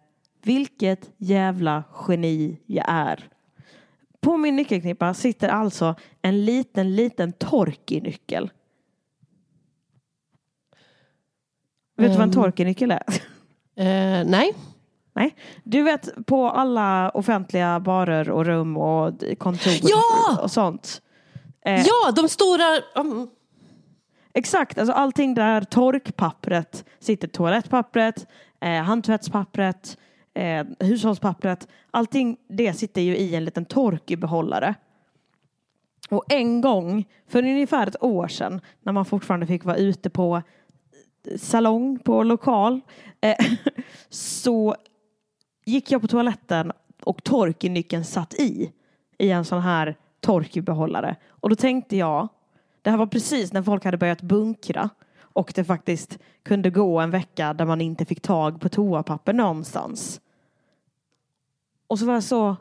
vilket 0.42 1.10
jävla 1.16 1.84
geni 2.08 2.60
jag 2.66 2.84
är. 2.88 3.28
På 4.20 4.36
min 4.36 4.56
nyckelknippa 4.56 5.14
sitter 5.14 5.48
alltså 5.48 5.94
en 6.22 6.44
liten, 6.44 6.96
liten 6.96 7.32
Torky-nyckel. 7.32 8.50
Vet 11.96 12.12
du 12.12 12.18
vad 12.18 12.22
en 12.22 12.22
Ehm. 12.22 12.32
Torky-nyckel 12.32 12.90
är? 12.90 13.02
Eh, 13.76 14.24
nej. 14.26 14.54
Nej. 15.12 15.36
Du 15.64 15.82
vet 15.82 16.26
på 16.26 16.50
alla 16.50 17.10
offentliga 17.10 17.80
barer 17.80 18.30
och 18.30 18.46
rum 18.46 18.76
och 18.76 19.12
kontor 19.38 19.72
Ja! 19.82 20.42
och 20.42 20.50
sånt. 20.50 21.02
Eh, 21.64 21.84
Ja, 21.86 22.12
de 22.12 22.28
stora... 22.28 22.64
mm. 22.96 23.28
Exakt, 24.34 24.78
alltså 24.78 24.92
allting 24.92 25.34
där 25.34 25.60
torkpappret 25.60 26.84
sitter, 26.98 27.28
toalettpappret, 27.28 28.26
eh, 28.60 28.82
handtvättspappret, 28.82 29.98
eh, 30.34 30.66
hushållspappret, 30.78 31.68
allting 31.90 32.36
det 32.48 32.72
sitter 32.72 33.00
ju 33.00 33.16
i 33.16 33.34
en 33.34 33.44
liten 33.44 33.64
torkbehållare. 33.64 34.74
Och 36.10 36.24
en 36.32 36.60
gång, 36.60 37.04
för 37.28 37.38
ungefär 37.42 37.86
ett 37.86 38.02
år 38.02 38.28
sedan, 38.28 38.60
när 38.82 38.92
man 38.92 39.04
fortfarande 39.04 39.46
fick 39.46 39.64
vara 39.64 39.76
ute 39.76 40.10
på 40.10 40.42
salong, 41.38 41.98
på 41.98 42.22
lokal, 42.22 42.80
eh, 43.20 43.46
så 44.08 44.76
gick 45.64 45.90
jag 45.90 46.00
på 46.00 46.08
toaletten 46.08 46.72
och 47.02 47.24
torknyckeln 47.24 48.04
satt 48.04 48.34
i, 48.34 48.72
i 49.18 49.30
en 49.30 49.44
sån 49.44 49.60
här 49.60 49.96
torkbehållare. 50.20 51.16
Och 51.28 51.48
då 51.48 51.56
tänkte 51.56 51.96
jag, 51.96 52.28
det 52.82 52.90
här 52.90 52.96
var 52.96 53.06
precis 53.06 53.52
när 53.52 53.62
folk 53.62 53.84
hade 53.84 53.96
börjat 53.96 54.22
bunkra 54.22 54.90
och 55.20 55.52
det 55.54 55.64
faktiskt 55.64 56.18
kunde 56.42 56.70
gå 56.70 57.00
en 57.00 57.10
vecka 57.10 57.54
där 57.54 57.64
man 57.64 57.80
inte 57.80 58.04
fick 58.04 58.20
tag 58.20 58.60
på 58.60 58.68
toapapper 58.68 59.32
någonstans. 59.32 60.20
Och 61.86 61.98
så 61.98 62.06
var 62.06 62.14
jag 62.14 62.24
så, 62.24 62.56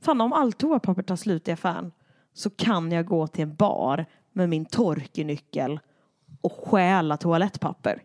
fan 0.00 0.20
om 0.20 0.32
allt 0.32 0.58
toapapper 0.58 1.02
tar 1.02 1.16
slut 1.16 1.48
i 1.48 1.52
affären 1.52 1.92
så 2.32 2.50
kan 2.50 2.92
jag 2.92 3.06
gå 3.06 3.26
till 3.26 3.42
en 3.42 3.54
bar 3.54 4.06
med 4.32 4.48
min 4.48 4.64
torknyckel 4.64 5.80
och 6.40 6.52
stjäla 6.52 7.16
toalettpapper. 7.16 8.02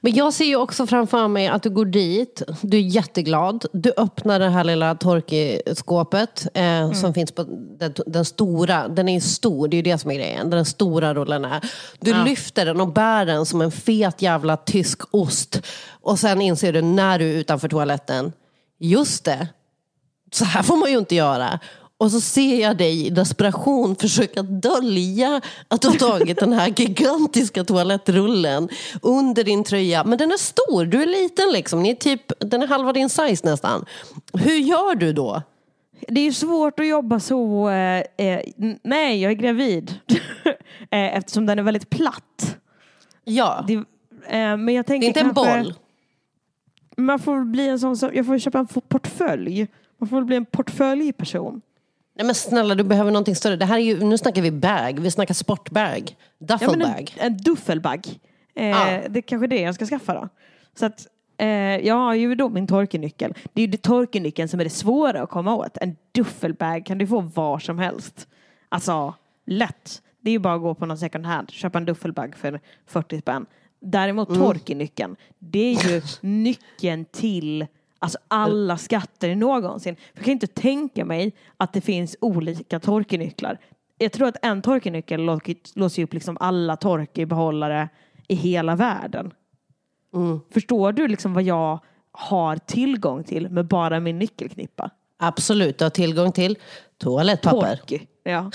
Men 0.00 0.14
jag 0.14 0.32
ser 0.32 0.44
ju 0.44 0.56
också 0.56 0.86
framför 0.86 1.28
mig 1.28 1.48
att 1.48 1.62
du 1.62 1.70
går 1.70 1.84
dit, 1.84 2.42
du 2.62 2.76
är 2.76 2.80
jätteglad, 2.80 3.64
du 3.72 3.92
öppnar 3.96 4.38
det 4.38 4.48
här 4.48 4.64
lilla 4.64 4.94
torkskåpet 4.94 6.46
eh, 6.54 6.92
som 6.92 7.14
finns 7.14 7.32
på 7.32 7.42
den, 7.78 7.94
den 8.06 8.24
stora, 8.24 8.88
den 8.88 9.08
är 9.08 9.20
stor, 9.20 9.68
det 9.68 9.74
är 9.74 9.76
ju 9.76 9.82
det 9.82 9.98
som 9.98 10.10
är 10.10 10.14
grejen, 10.14 10.50
den 10.50 10.64
stora 10.64 11.14
rullen 11.14 11.44
är. 11.44 11.60
Du 12.00 12.10
Ja. 12.10 12.24
lyfter 12.24 12.66
den 12.66 12.80
och 12.80 12.92
bär 12.92 13.26
den 13.26 13.46
som 13.46 13.60
en 13.60 13.72
fet 13.72 14.22
jävla 14.22 14.56
tysk 14.56 15.00
ost 15.14 15.62
och 15.90 16.18
sen 16.18 16.40
inser 16.40 16.72
du 16.72 16.82
när 16.82 17.18
du 17.18 17.24
är 17.24 17.34
utanför 17.34 17.68
toaletten, 17.68 18.32
just 18.78 19.24
det, 19.24 19.48
så 20.32 20.44
här 20.44 20.62
får 20.62 20.76
man 20.76 20.90
ju 20.90 20.98
inte 20.98 21.14
göra. 21.14 21.58
Och 21.98 22.10
så 22.12 22.20
ser 22.20 22.60
jag 22.60 22.76
dig 22.76 23.06
i 23.06 23.10
desperation 23.10 23.96
försöka 23.96 24.42
dölja 24.42 25.40
att 25.68 25.80
du 25.80 25.88
har 25.88 25.94
tagit 25.94 26.38
den 26.38 26.52
här 26.52 26.68
gigantiska 26.76 27.64
toalettrullen 27.64 28.68
under 29.02 29.44
din 29.44 29.64
tröja. 29.64 30.04
Men 30.04 30.18
den 30.18 30.32
är 30.32 30.36
stor, 30.36 30.84
du 30.84 31.02
är 31.02 31.06
liten 31.06 31.52
liksom. 31.52 31.82
Ni 31.82 31.90
är 31.90 31.94
typ, 31.94 32.32
den 32.38 32.62
är 32.62 32.66
halva 32.66 32.92
din 32.92 33.08
size 33.08 33.50
nästan. 33.50 33.84
Hur 34.32 34.56
gör 34.56 34.94
du 34.94 35.12
då? 35.12 35.42
Det 36.08 36.20
är 36.20 36.24
ju 36.24 36.32
svårt 36.32 36.80
att 36.80 36.86
jobba 36.86 37.20
så, 37.20 37.68
eh, 37.68 38.02
eh, 38.16 38.40
nej 38.82 39.22
jag 39.22 39.32
är 39.32 39.36
gravid. 39.36 39.94
eh, 40.90 41.16
eftersom 41.16 41.46
den 41.46 41.58
är 41.58 41.62
väldigt 41.62 41.90
platt. 41.90 42.56
Ja. 43.24 43.64
Det, 43.68 43.74
eh, 43.74 44.56
men 44.56 44.68
jag 44.68 44.86
tänker 44.86 45.12
Det 45.12 45.20
är 45.20 45.24
inte 45.24 45.42
en 45.42 45.62
boll. 45.64 45.74
Man 46.96 47.18
får 47.18 47.44
bli 47.44 47.68
en 47.68 47.78
sån 47.78 47.96
som, 47.96 48.10
jag 48.14 48.26
får 48.26 48.38
köpa 48.38 48.58
en 48.58 48.66
portfölj. 48.66 49.66
Man 49.98 50.08
får 50.08 50.16
väl 50.16 50.24
bli 50.24 50.36
en 50.36 50.46
portföljperson. 50.46 51.62
Nej 52.16 52.26
men 52.26 52.34
snälla, 52.34 52.74
du 52.74 52.84
behöver 52.84 53.10
någonting 53.10 53.36
större. 53.36 53.56
Det 53.56 53.64
här 53.64 53.76
är 53.76 53.82
ju, 53.82 54.04
nu 54.04 54.18
snackar 54.18 54.42
vi 54.42 54.50
bag, 54.50 55.00
vi 55.00 55.10
snackar 55.10 55.34
sportbag. 55.34 56.16
Ja, 56.38 56.46
Duffelbag. 56.46 56.78
men 57.16 57.26
en, 57.26 57.32
en 57.32 57.36
duffelbag. 57.36 58.06
Eh, 58.54 58.66
Ja. 58.66 59.00
Det 59.08 59.18
är 59.18 59.22
kanske 59.22 59.46
det 59.46 59.60
jag 59.60 59.74
ska 59.74 59.86
skaffa 59.86 60.14
då. 60.14 60.28
Så 60.78 60.86
att, 60.86 61.06
eh, 61.38 61.48
jag 61.86 61.94
har 61.94 62.14
ju 62.14 62.34
då 62.34 62.48
min 62.48 62.66
torkenyckel. 62.66 63.34
Det 63.52 63.60
är 63.62 63.66
ju 63.66 63.70
det 63.70 63.82
torkenyckeln 63.82 64.48
som 64.48 64.60
är 64.60 64.64
det 64.64 64.70
svåra 64.70 65.22
att 65.22 65.30
komma 65.30 65.54
åt. 65.56 65.76
En 65.76 65.96
duffelbag 66.12 66.86
kan 66.86 66.98
du 66.98 67.06
få 67.06 67.20
var 67.20 67.58
som 67.58 67.78
helst. 67.78 68.28
Alltså, 68.68 69.14
lätt. 69.46 70.02
Det 70.20 70.30
är 70.30 70.32
ju 70.32 70.38
bara 70.38 70.54
att 70.54 70.60
gå 70.60 70.74
på 70.74 70.86
någon 70.86 70.98
second 70.98 71.26
hand, 71.26 71.50
köpa 71.50 71.78
en 71.78 71.84
duffelbag 71.84 72.36
för 72.36 72.60
40 72.86 73.20
spänn. 73.20 73.46
Däremot 73.80 74.28
Mm. 74.28 74.40
torkenyckeln, 74.40 75.16
det 75.38 75.58
är 75.76 75.88
ju 75.92 76.02
nyckeln 76.20 77.04
till 77.04 77.66
alltså 77.98 78.18
alla 78.28 78.76
skatter 78.78 79.34
någonsin. 79.34 79.96
Jag 80.14 80.24
kan 80.24 80.32
inte 80.32 80.46
tänka 80.46 81.04
mig 81.04 81.32
att 81.56 81.72
det 81.72 81.80
finns 81.80 82.16
olika 82.20 82.80
torkenycklar. 82.80 83.58
Jag 83.98 84.12
tror 84.12 84.28
att 84.28 84.36
en 84.42 84.62
torkenyckel 84.62 85.20
lå- 85.20 85.56
låser 85.74 86.02
upp 86.02 86.14
liksom 86.14 86.36
alla 86.40 86.76
torkebehållare 86.76 87.88
i 88.28 88.34
hela 88.34 88.76
världen. 88.76 89.32
Förstår 90.52 90.92
du 90.92 91.08
liksom 91.08 91.34
vad 91.34 91.42
jag 91.42 91.78
har 92.12 92.56
tillgång 92.56 93.24
till 93.24 93.48
med 93.50 93.66
bara 93.66 94.00
min 94.00 94.18
nyckelknippa? 94.18 94.90
Absolut, 95.18 95.78
du 95.78 95.84
har 95.84 95.90
tillgång 95.90 96.32
till 96.32 96.58
toalettpapper. 96.98 97.76
Torky. 97.76 97.98
Ja. 98.22 98.50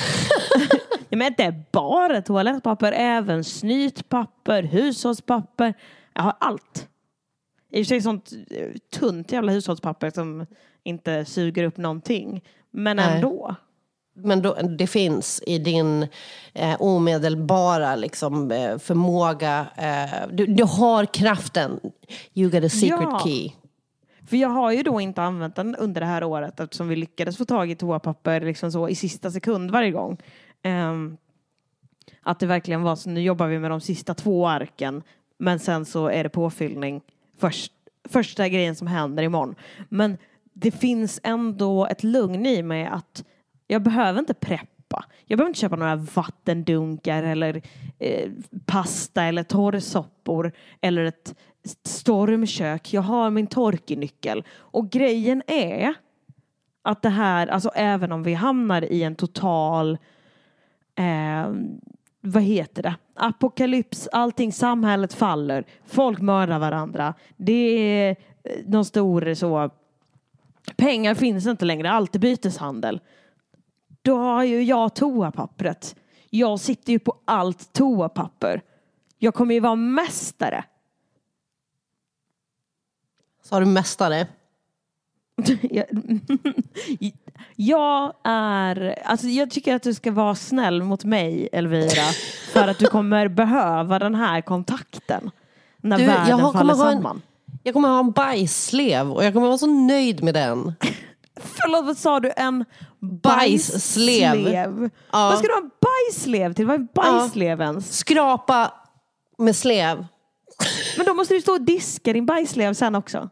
ja, 1.10 1.18
men 1.18 1.28
inte 1.28 1.64
bara 1.72 2.22
toalettpapper, 2.22 2.92
även 2.92 3.44
snytpapper, 3.44 4.64
hushållspapper. 4.64 5.74
Jag 6.14 6.22
har 6.24 6.34
allt. 6.40 6.88
I 7.72 7.82
och 7.82 7.86
för 7.86 7.90
sig 7.90 8.02
sånt 8.02 8.32
eh, 8.52 8.68
tunt 9.00 9.32
jävla 9.32 9.52
hushållspapper 9.52 10.10
som 10.10 10.46
inte 10.84 11.26
suger 11.26 11.64
upp 11.64 11.78
någonting. 11.78 12.44
Men 12.72 12.98
Nej. 12.98 13.16
ändå. 13.16 13.56
Men 14.14 14.42
då, 14.42 14.54
det 14.54 14.88
finns 14.88 15.44
i 15.48 15.58
din 15.60 16.08
eh, 16.54 16.76
omedelbara 16.82 17.96
liksom, 17.96 18.52
eh, 18.52 18.78
förmåga. 18.78 19.68
Eh, 19.78 20.28
du, 20.32 20.46
du 20.46 20.64
har 20.64 21.06
kraften. 21.06 21.80
You 22.34 22.50
got 22.50 22.64
a 22.64 22.70
secret 22.70 23.00
Ja. 23.02 23.22
key. 23.24 23.52
För 24.28 24.38
jag 24.38 24.50
har 24.50 24.72
ju 24.72 24.84
då 24.84 25.02
inte 25.02 25.22
använt 25.22 25.56
den 25.56 25.76
under 25.76 26.02
det 26.02 26.08
här 26.08 26.24
året 26.24 26.60
eftersom 26.60 26.88
vi 26.88 26.96
lyckades 26.96 27.38
få 27.38 27.46
tag 27.46 27.72
i 27.72 27.76
toapapper 27.76 28.42
liksom 28.42 28.72
så 28.72 28.90
i 28.90 28.96
sista 28.96 29.32
sekund 29.32 29.72
varje 29.72 29.92
gång. 29.92 30.18
Ehm, 30.64 31.18
att 32.22 32.40
det 32.40 32.46
verkligen 32.46 32.82
var 32.82 32.96
så, 32.96 33.10
nu 33.10 33.22
jobbar 33.22 33.48
vi 33.48 33.60
med 33.60 33.72
de 33.72 33.82
sista 33.82 34.14
två 34.14 34.48
arken 34.48 35.04
men 35.38 35.60
sen 35.60 35.86
så 35.86 36.08
är 36.08 36.24
det 36.24 36.30
påfyllning 36.30 37.02
först, 37.42 37.72
första 38.10 38.50
grejen 38.50 38.76
som 38.76 38.88
händer 38.88 39.24
imorgon. 39.24 39.56
Men 39.90 40.18
det 40.54 40.72
finns 40.72 41.20
ändå 41.24 41.86
ett 41.86 42.04
lugn 42.04 42.46
i 42.46 42.64
mig 42.64 42.86
att 42.86 43.24
jag 43.68 43.82
behöver 43.82 44.20
inte 44.20 44.34
preppa. 44.34 45.06
Jag 45.26 45.38
behöver 45.38 45.50
inte 45.50 45.60
köpa 45.60 45.76
några 45.76 45.96
vattendunkar 45.96 47.24
eller 47.24 47.62
eh, 48.00 48.32
pasta 48.66 49.24
eller 49.24 49.44
torrsoppor 49.44 50.52
eller 50.82 51.04
ett 51.04 51.36
stormkök. 51.84 52.94
Jag 52.94 53.02
har 53.02 53.30
min 53.30 53.48
torknyckel. 53.48 54.44
Och 54.52 54.90
grejen 54.90 55.44
är 55.48 55.94
att 56.82 57.02
det 57.02 57.10
här, 57.10 57.48
alltså 57.48 57.70
även 57.76 58.12
om 58.12 58.24
vi 58.24 58.34
hamnar 58.34 58.82
i 58.82 59.04
en 59.04 59.16
total 59.16 59.98
eh, 60.96 61.52
vad 62.22 62.44
heter 62.44 62.84
det? 62.84 62.96
Apokalyps, 63.14 64.08
allting, 64.12 64.54
samhället 64.54 65.14
faller, 65.14 65.66
folk 65.86 66.22
mördar 66.22 66.60
varandra. 66.60 67.14
Det 67.38 67.54
är 67.54 68.16
eh, 68.44 68.66
någon 68.66 68.86
stor 68.86 69.28
eh, 69.28 69.36
så, 69.36 69.70
pengar 70.76 71.16
finns 71.16 71.48
inte 71.48 71.66
längre, 71.66 71.92
allt 71.92 72.16
är 72.16 72.20
byteshandel. 72.20 73.02
Då 74.02 74.18
har 74.18 74.44
ju 74.44 74.64
jag 74.64 74.96
toapappret. 74.96 75.96
Jag 76.30 76.60
sitter 76.60 76.94
ju 76.94 77.00
på 77.00 77.16
allt 77.26 77.74
toapapper. 77.74 78.62
Jag 79.18 79.34
kommer 79.34 79.54
ju 79.54 79.60
vara 79.60 79.76
mästare. 79.76 80.64
Sa 83.44 83.60
du 83.60 83.66
mästare? 83.66 84.28
Jag- 87.56 88.14
är, 88.24 89.00
alltså 89.06 89.28
jag 89.28 89.52
tycker 89.52 89.76
att 89.76 89.84
du 89.84 89.94
ska 89.94 90.12
vara 90.12 90.36
snäll 90.36 90.84
mot 90.84 91.04
mig 91.04 91.50
Elvira. 91.52 92.04
För 92.54 92.68
att 92.68 92.80
du 92.80 92.88
kommer 92.88 93.28
behöva 93.28 94.00
den 94.00 94.16
här 94.16 94.42
kontakten. 94.42 95.32
När 95.82 95.98
Du, 95.98 96.06
världen 96.06 96.28
jag 96.30 96.38
har- 96.38 96.54
faller 96.54 96.74
kommer 96.74 96.84
ha 96.84 96.92
en- 96.92 96.98
samman. 96.98 97.22
Jag 97.64 97.74
kommer 97.74 97.90
ha 97.90 98.00
en 98.00 98.12
bajsslev 98.12 99.12
och 99.12 99.26
jag 99.26 99.34
kommer 99.34 99.48
vara 99.48 99.58
så 99.58 99.68
nöjd 99.68 100.24
med 100.24 100.34
den. 100.34 100.74
Förlåt, 101.42 101.86
vad 101.86 101.98
sa 101.98 102.20
du? 102.20 102.32
En 102.38 102.66
Bajsslev. 103.00 104.32
bajsslev? 104.44 104.90
Ja. 105.12 105.30
Vad 105.30 105.38
ska 105.38 105.48
du 105.48 105.54
ha 105.54 105.62
en 105.62 105.72
bajsslev 105.82 106.54
till? 106.54 106.66
Vad 106.66 106.76
är 106.82 106.88
bajsslev 106.94 107.62
ens? 107.62 107.98
Skrapa 107.98 108.72
med 109.38 109.56
slev. 109.56 110.06
Men 110.98 111.06
då 111.06 111.14
måste 111.14 111.34
du 111.34 111.42
stå 111.42 111.52
och 111.52 111.62
diska 111.62 112.14
din 112.14 112.26
bajsslev 112.26 112.74
sen 112.74 112.96
också. 112.96 113.30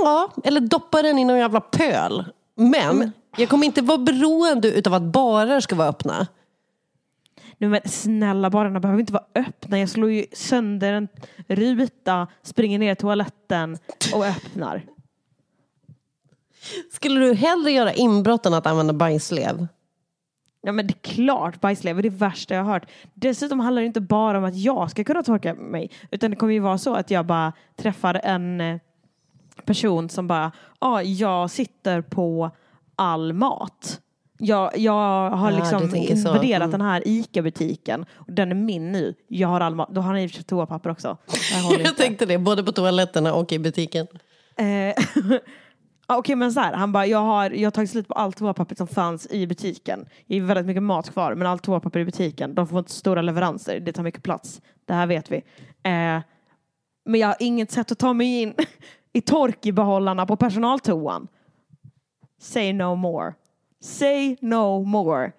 Ja, 0.00 0.30
eller 0.44 0.60
doppa 0.60 1.02
den 1.02 1.18
i 1.18 1.24
någon 1.24 1.38
jävla 1.38 1.60
pöl. 1.60 2.24
Men 2.54 3.12
jag 3.36 3.48
kommer 3.48 3.66
inte 3.66 3.82
vara 3.82 3.98
beroende 3.98 4.72
utav 4.72 4.94
att 4.94 5.02
barer 5.02 5.60
ska 5.60 5.76
vara 5.76 5.88
öppna. 5.88 6.26
Nu 7.58 7.68
men 7.68 7.80
snälla 7.84 8.50
barerna 8.50 8.80
behöver 8.80 9.00
inte 9.00 9.12
vara 9.12 9.24
öppna. 9.34 9.78
Jag 9.78 9.88
slår 9.88 10.10
ju 10.10 10.26
sönder 10.32 10.92
en 10.92 11.08
ruta, 11.46 12.26
springer 12.42 12.78
ner 12.78 12.92
i 12.92 12.96
toaletten 12.96 13.78
och 14.14 14.26
öppnar. 14.26 14.82
Skulle 16.92 17.20
du 17.20 17.34
hellre 17.34 17.70
göra 17.70 17.92
inbrott 17.92 18.46
än 18.46 18.54
att 18.54 18.66
använda 18.66 18.92
bajsslev? 18.92 19.66
Ja 20.62 20.72
men 20.72 20.86
det 20.86 20.92
är 20.92 21.14
klart 21.14 21.60
bajslev 21.60 21.98
är 21.98 22.02
det 22.02 22.08
värsta 22.08 22.54
jag 22.54 22.64
har 22.64 22.72
hört. 22.72 22.90
Dessutom 23.14 23.60
handlar 23.60 23.82
det 23.82 23.86
inte 23.86 24.00
bara 24.00 24.38
om 24.38 24.44
att 24.44 24.56
jag 24.56 24.90
ska 24.90 25.04
kunna 25.04 25.22
torka 25.22 25.54
mig. 25.54 25.90
Utan 26.10 26.30
det 26.30 26.36
kommer 26.36 26.52
ju 26.52 26.60
vara 26.60 26.78
så 26.78 26.94
att 26.94 27.10
jag 27.10 27.26
bara 27.26 27.52
träffar 27.76 28.20
en 28.24 28.60
eh, 28.60 28.80
person 29.64 30.08
som 30.08 30.26
bara, 30.28 30.52
ja 30.80 30.86
ah, 30.88 31.02
jag 31.02 31.50
sitter 31.50 32.00
på 32.00 32.50
all 32.96 33.32
mat. 33.32 34.00
Jag, 34.38 34.78
jag 34.78 35.30
har 35.30 35.50
Ja, 35.50 35.58
liksom 35.58 35.94
invaderat 35.96 36.62
Mm. 36.62 36.70
den 36.70 36.80
här 36.80 37.02
ICA-butiken. 37.08 38.06
Och 38.14 38.32
den 38.32 38.50
är 38.50 38.54
min 38.54 38.92
nu. 38.92 39.14
Jag 39.28 39.48
har 39.48 39.60
all 39.60 39.74
mat. 39.74 39.88
Då 39.90 40.00
har 40.00 40.08
han 40.08 40.18
i 40.18 40.26
och 40.26 40.30
för 40.30 40.34
sig 40.36 40.44
toapapper 40.44 40.90
också. 40.90 41.16
Jag 41.70 41.80
inte. 41.80 41.90
tänkte 41.94 42.26
det, 42.26 42.38
både 42.38 42.64
på 42.64 42.72
toaletterna 42.72 43.34
och 43.34 43.52
i 43.52 43.58
butiken. 43.58 44.06
Eh, 44.56 44.94
Okej 46.06 46.36
men 46.36 46.52
så 46.52 46.60
här, 46.60 46.72
han 46.72 46.92
bara, 46.92 47.06
jag 47.06 47.18
har, 47.18 47.50
jag 47.50 47.66
har 47.66 47.70
tagit 47.70 47.90
slut 47.90 48.08
på 48.08 48.14
allt 48.14 48.36
toapapper 48.36 48.74
som 48.74 48.86
fanns 48.86 49.26
i 49.30 49.46
butiken. 49.46 50.06
Det 50.26 50.36
är 50.36 50.40
väldigt 50.40 50.66
mycket 50.66 50.82
mat 50.82 51.10
kvar 51.12 51.34
men 51.34 51.46
allt 51.46 51.62
toapapper 51.62 52.00
i 52.00 52.04
butiken, 52.04 52.54
de 52.54 52.68
får 52.68 52.78
inte 52.78 52.90
stora 52.92 53.22
leveranser, 53.22 53.80
det 53.80 53.92
tar 53.92 54.02
mycket 54.02 54.22
plats. 54.22 54.60
Det 54.84 54.94
här 54.94 55.06
vet 55.06 55.32
vi. 55.32 55.36
Eh, 55.82 56.20
men 57.04 57.20
jag 57.20 57.26
har 57.28 57.36
inget 57.40 57.70
sätt 57.70 57.92
att 57.92 57.98
ta 57.98 58.12
mig 58.12 58.42
in 58.42 58.54
i 59.12 59.20
torkibehållarna 59.20 60.26
på 60.26 60.36
personaltoan. 60.36 61.28
Say 62.40 62.72
no 62.72 62.94
more. 62.94 63.34
Say 63.80 64.36
no 64.40 64.84
more. 64.84 65.32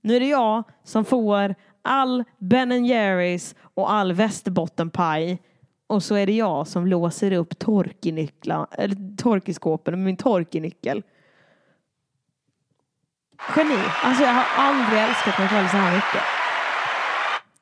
Nu 0.00 0.16
är 0.16 0.20
det 0.20 0.28
jag 0.28 0.62
som 0.84 1.04
får 1.04 1.54
all 1.82 2.24
Ben 2.38 2.84
Jerrys 2.84 3.54
och 3.74 3.92
all 3.92 4.12
västerbottenpaj 4.12 5.42
och 5.86 6.02
så 6.02 6.14
är 6.14 6.26
det 6.26 6.32
jag 6.32 6.66
som 6.66 6.86
låser 6.86 7.32
upp 7.32 7.58
torkinyckla, 7.58 8.66
eller 8.72 9.16
torkiskåpen 9.16 9.94
med 9.94 10.04
min 10.04 10.16
torkinyckel. 10.16 11.02
Geni. 13.56 13.78
Alltså 14.02 14.22
jag 14.22 14.32
har 14.32 14.46
aldrig 14.56 15.00
älskat 15.00 15.38
mig 15.38 15.48
själv 15.48 15.68
så 15.68 15.76
här 15.76 15.94
mycket. 15.94 16.22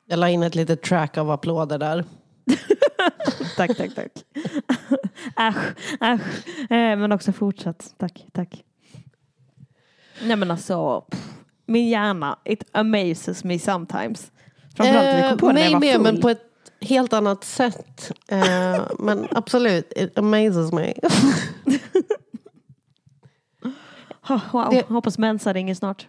Jag 0.05 0.19
la 0.19 0.29
in 0.29 0.43
ett 0.43 0.55
litet 0.55 0.81
track 0.81 1.17
av 1.17 1.31
applåder 1.31 1.77
där. 1.77 2.05
tack, 3.57 3.77
tack, 3.77 3.95
tack. 3.95 4.11
äsch, 5.37 5.75
äsch. 6.01 6.47
Eh, 6.71 6.97
men 6.97 7.11
också 7.11 7.31
fortsatt. 7.31 7.93
Tack, 7.97 8.25
tack. 8.33 8.63
Nej 10.23 10.35
men 10.37 10.51
alltså, 10.51 11.01
pff, 11.01 11.27
min 11.65 11.89
hjärna, 11.89 12.39
it 12.45 12.63
amazes 12.71 13.43
me 13.43 13.59
sometimes. 13.59 14.31
Framförallt 14.77 15.05
när 15.05 15.23
vi 15.23 15.29
kom 15.29 15.37
på 15.37 15.47
det 15.47 15.53
när 15.53 15.61
jag 15.61 15.67
Eh, 15.69 15.73
var 15.73 15.79
med, 15.79 15.93
full. 15.93 16.03
men 16.03 16.21
på 16.21 16.29
ett 16.29 16.43
helt 16.81 17.13
annat 17.13 17.43
sätt. 17.43 18.11
Eh, 18.27 18.81
men 18.99 19.27
absolut, 19.31 19.93
it 19.95 20.17
amazes 20.17 20.71
me. 20.71 20.93
Oh, 24.29 24.41
wow, 24.51 24.81
hoppas 24.87 25.17
Mensa 25.17 25.53
ringer 25.53 25.73
snart. 25.75 26.07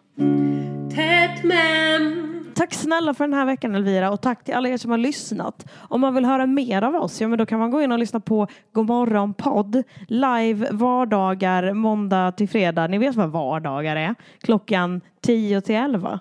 Tätt 0.95 1.45
mem. 1.45 2.38
Tack 2.59 2.75
snälla 2.75 3.15
för 3.15 3.25
den 3.25 3.35
här 3.35 3.47
veckan 3.47 3.75
Elvira 3.75 4.11
och 4.11 4.21
tack 4.21 4.45
till 4.45 4.55
alla 4.55 4.69
er 4.69 4.77
som 4.77 4.91
har 4.91 4.99
lyssnat. 4.99 5.67
Om 5.77 6.01
man 6.01 6.15
vill 6.15 6.25
höra 6.25 6.47
mer 6.47 6.83
av 6.83 6.95
oss, 6.95 7.21
ja 7.21 7.29
men 7.29 7.39
då 7.39 7.47
kan 7.47 7.59
man 7.59 7.71
gå 7.71 7.83
in 7.83 7.93
och 7.93 7.99
lyssna 7.99 8.21
på 8.21 8.47
Godmorgon 8.73 9.35
podd 9.35 9.83
live 10.09 10.69
vardagar 10.71 11.73
måndag 11.73 12.33
till 12.33 12.49
fredag. 12.49 12.87
Ni 12.87 12.99
vet 12.99 13.15
vad 13.15 13.31
vardagar 13.31 13.97
är? 13.97 14.15
Klockan 14.41 15.01
10 15.23 15.61
till 15.61 15.75
11. 15.75 16.21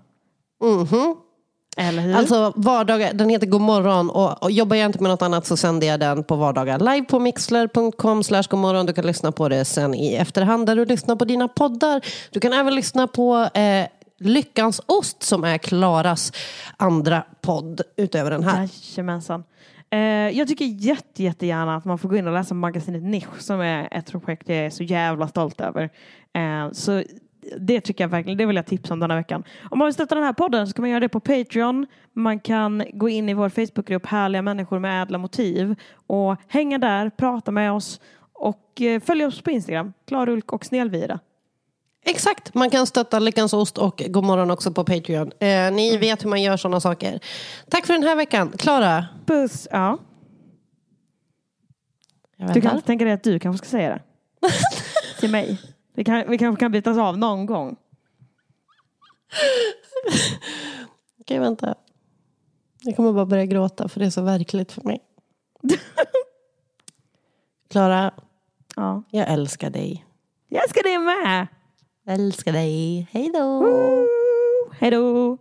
Mhm. 0.64 1.16
Eller 1.78 2.02
hur? 2.02 2.16
Alltså 2.16 2.54
vardagar, 2.56 3.14
den 3.14 3.30
heter 3.30 3.48
Godmorgon 3.48 4.10
och, 4.10 4.44
och 4.44 4.52
jobbar 4.52 4.76
jag 4.76 4.86
inte 4.86 5.04
med 5.04 5.12
något 5.12 5.22
annat 5.22 5.46
så 5.46 5.58
sänder 5.58 5.88
jag 5.88 6.00
den 6.00 6.24
på 6.24 6.36
vardagar 6.36 6.80
live 6.80 7.06
på 7.06 7.20
mixler.com 7.20 8.24
slash 8.24 8.44
godmorgon. 8.50 8.86
Du 8.86 8.94
kan 8.94 9.06
lyssna 9.06 9.32
på 9.32 9.50
det 9.50 9.66
sen 9.66 9.94
i 9.96 10.14
efterhand 10.14 10.66
där 10.66 10.76
du 10.76 10.86
lyssnar 10.86 11.16
på 11.16 11.26
dina 11.26 11.48
poddar. 11.48 12.02
Du 12.32 12.40
kan 12.40 12.54
även 12.54 12.76
lyssna 12.76 13.08
på 13.08 13.50
eh, 13.54 13.88
Lyckans 14.18 14.82
ost 14.86 15.24
som 15.24 15.44
är 15.44 15.58
Klaras 15.58 16.34
andra 16.78 17.24
podd 17.42 17.82
utöver 17.98 18.32
den 18.32 18.44
här. 18.44 18.70
Jajamensan. 18.98 19.44
Eh, 19.90 20.00
jag 20.38 20.48
tycker 20.48 20.66
jätte, 20.66 21.24
jättegärna 21.24 21.76
att 21.76 21.86
man 21.86 21.98
får 21.98 22.10
gå 22.10 22.16
in 22.16 22.28
och 22.28 22.34
läsa 22.34 22.54
magasinet 22.54 23.04
Nisch 23.04 23.42
som 23.42 23.62
är 23.62 23.88
ett 23.92 24.12
projekt 24.12 24.50
jag 24.50 24.58
är 24.58 24.70
så 24.70 24.84
jävla 24.84 25.28
stolt 25.28 25.62
över. 25.62 25.90
Eh, 26.34 26.72
så 26.72 27.04
det 27.58 27.82
tycker 27.82 28.04
jag 28.04 28.10
verkligen, 28.10 28.38
det 28.38 28.46
vill 28.46 28.56
jag 28.56 28.66
tipsa 28.66 28.94
om 28.94 29.00
den 29.00 29.12
här 29.12 29.18
veckan. 29.18 29.44
Om 29.72 29.80
man 29.80 29.86
vill 29.86 29.94
stötta 29.94 30.16
den 30.16 30.24
här 30.24 30.34
podden 30.34 30.68
så 30.68 30.74
kan 30.74 30.84
man 30.84 30.90
göra 30.90 31.00
det 31.00 31.10
på 31.10 31.20
Patreon. 31.20 31.88
Man 32.14 32.40
kan 32.40 32.84
gå 32.94 33.10
in 33.10 33.30
i 33.30 33.34
vår 33.34 33.50
Facebookgrupp 33.50 34.06
Härliga 34.06 34.42
människor 34.42 34.80
med 34.80 35.02
ädla 35.02 35.18
motiv 35.18 35.76
och 36.08 36.36
hänga 36.48 36.78
där, 36.78 37.10
prata 37.10 37.52
med 37.52 37.72
oss 37.72 38.02
och 38.34 38.82
eh, 38.82 38.86
följ 38.86 39.00
följa 39.00 39.28
oss 39.28 39.42
på 39.42 39.52
Instagram, 39.52 39.94
Klarulk 40.08 40.54
och 40.54 40.66
Snelvira. 40.66 41.20
Exakt, 42.10 42.54
man 42.54 42.70
kan 42.70 42.88
stötta 42.88 43.20
Lyckans 43.20 43.54
ost 43.54 43.78
och 43.78 44.04
Godmorgon 44.08 44.52
också 44.52 44.72
på 44.72 44.84
Patreon. 44.84 45.32
Eh, 45.40 45.72
ni 45.72 45.98
vet 45.98 46.24
hur 46.26 46.30
man 46.30 46.42
gör 46.42 46.58
sådana 46.58 46.80
saker. 46.80 47.20
Tack 47.70 47.86
för 47.86 47.94
den 47.94 48.04
här 48.04 48.16
veckan. 48.16 48.52
Klara? 48.58 49.06
Puss. 49.26 49.68
Ja. 49.72 49.98
Du 52.54 52.62
kan 52.62 52.82
tänka 52.82 53.06
dig 53.06 53.14
att 53.14 53.24
du 53.24 53.40
kanske 53.40 53.66
ska 53.68 53.72
säga 53.78 53.90
det. 53.90 54.02
Till 55.20 55.32
mig. 55.32 55.62
Vi, 55.96 56.04
kan, 56.04 56.24
vi 56.30 56.38
kanske 56.38 56.60
kan 56.60 56.72
bytas 56.72 56.98
av 56.98 57.18
någon 57.18 57.46
gång. 57.46 57.76
Okej, 61.22 61.40
vänta. 61.40 61.76
Jag 62.82 62.96
kommer 62.96 63.14
bara 63.14 63.26
börja 63.26 63.46
gråta 63.46 63.88
för 63.90 64.00
det 64.00 64.06
är 64.06 64.10
så 64.10 64.22
verkligt 64.22 64.72
för 64.72 64.82
mig. 64.82 65.00
Klara, 67.72 68.12
Ja. 68.76 69.04
jag 69.12 69.30
älskar 69.32 69.70
dig. 69.70 70.06
Jag 70.50 70.64
älskar 70.64 70.84
det 70.84 71.00
med. 71.00 71.48
Jag 72.08 72.16
älskar 72.16 72.52
dig. 72.52 73.08
Hej 73.12 73.32
då. 73.34 73.68
Hej 74.80 74.92
då. 74.92 75.38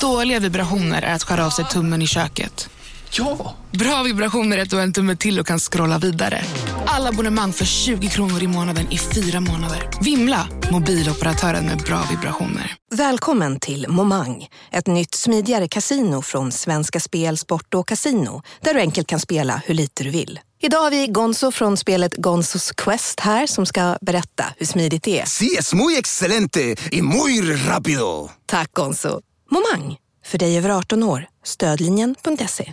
Dåliga 0.00 0.40
vibrationer 0.40 1.02
är 1.02 1.14
att 1.14 1.22
skära 1.22 1.46
av 1.46 1.50
sig 1.50 1.64
tummen 1.64 2.02
i 2.02 2.06
köket. 2.06 2.70
Ja! 3.14 3.56
Bra 3.70 4.02
vibrationer 4.02 4.58
är 4.58 4.62
att 4.62 4.70
du 4.70 4.76
har 4.76 4.82
en 4.82 4.92
tumme 4.92 5.16
till 5.16 5.40
och 5.40 5.46
kan 5.46 5.58
scrolla 5.58 5.98
vidare. 5.98 6.44
Alla 6.86 7.08
abonnemang 7.08 7.52
för 7.52 7.64
20 7.64 8.08
kronor 8.08 8.42
i 8.42 8.46
månaden 8.46 8.92
i 8.92 8.98
fyra 8.98 9.40
månader. 9.40 9.88
Vimla! 10.00 10.48
Mobiloperatören 10.70 11.66
med 11.66 11.78
bra 11.78 12.04
vibrationer. 12.10 12.74
Välkommen 12.94 13.60
till 13.60 13.86
Momang, 13.88 14.46
ett 14.70 14.86
nytt 14.86 15.14
smidigare 15.14 15.68
kasino 15.68 16.22
från 16.22 16.52
Svenska 16.52 17.00
Spel, 17.00 17.38
Sport 17.38 17.74
och 17.74 17.88
Casino 17.88 18.42
där 18.60 18.74
du 18.74 18.80
enkelt 18.80 19.06
kan 19.08 19.20
spela 19.20 19.62
hur 19.66 19.74
lite 19.74 20.04
du 20.04 20.10
vill. 20.10 20.40
Idag 20.62 20.78
har 20.78 20.90
vi 20.90 21.06
Gonzo 21.06 21.50
från 21.50 21.76
spelet 21.76 22.16
Gonzos 22.16 22.72
Quest 22.72 23.20
här 23.20 23.46
som 23.46 23.66
ska 23.66 23.98
berätta 24.00 24.44
hur 24.56 24.66
smidigt 24.66 25.02
det 25.02 25.20
är. 25.20 25.24
Sí, 25.26 25.56
es 25.58 25.74
muy 25.74 25.96
excelente 25.96 26.76
y 26.90 27.02
muy 27.02 27.56
rápido. 27.56 28.30
Tack 28.46 28.72
Gonzo. 28.72 29.20
Momang, 29.50 29.96
för 30.26 30.38
dig 30.38 30.58
över 30.58 30.70
18 30.70 31.02
år. 31.02 31.26
Stödlinjen.se. 31.44 32.72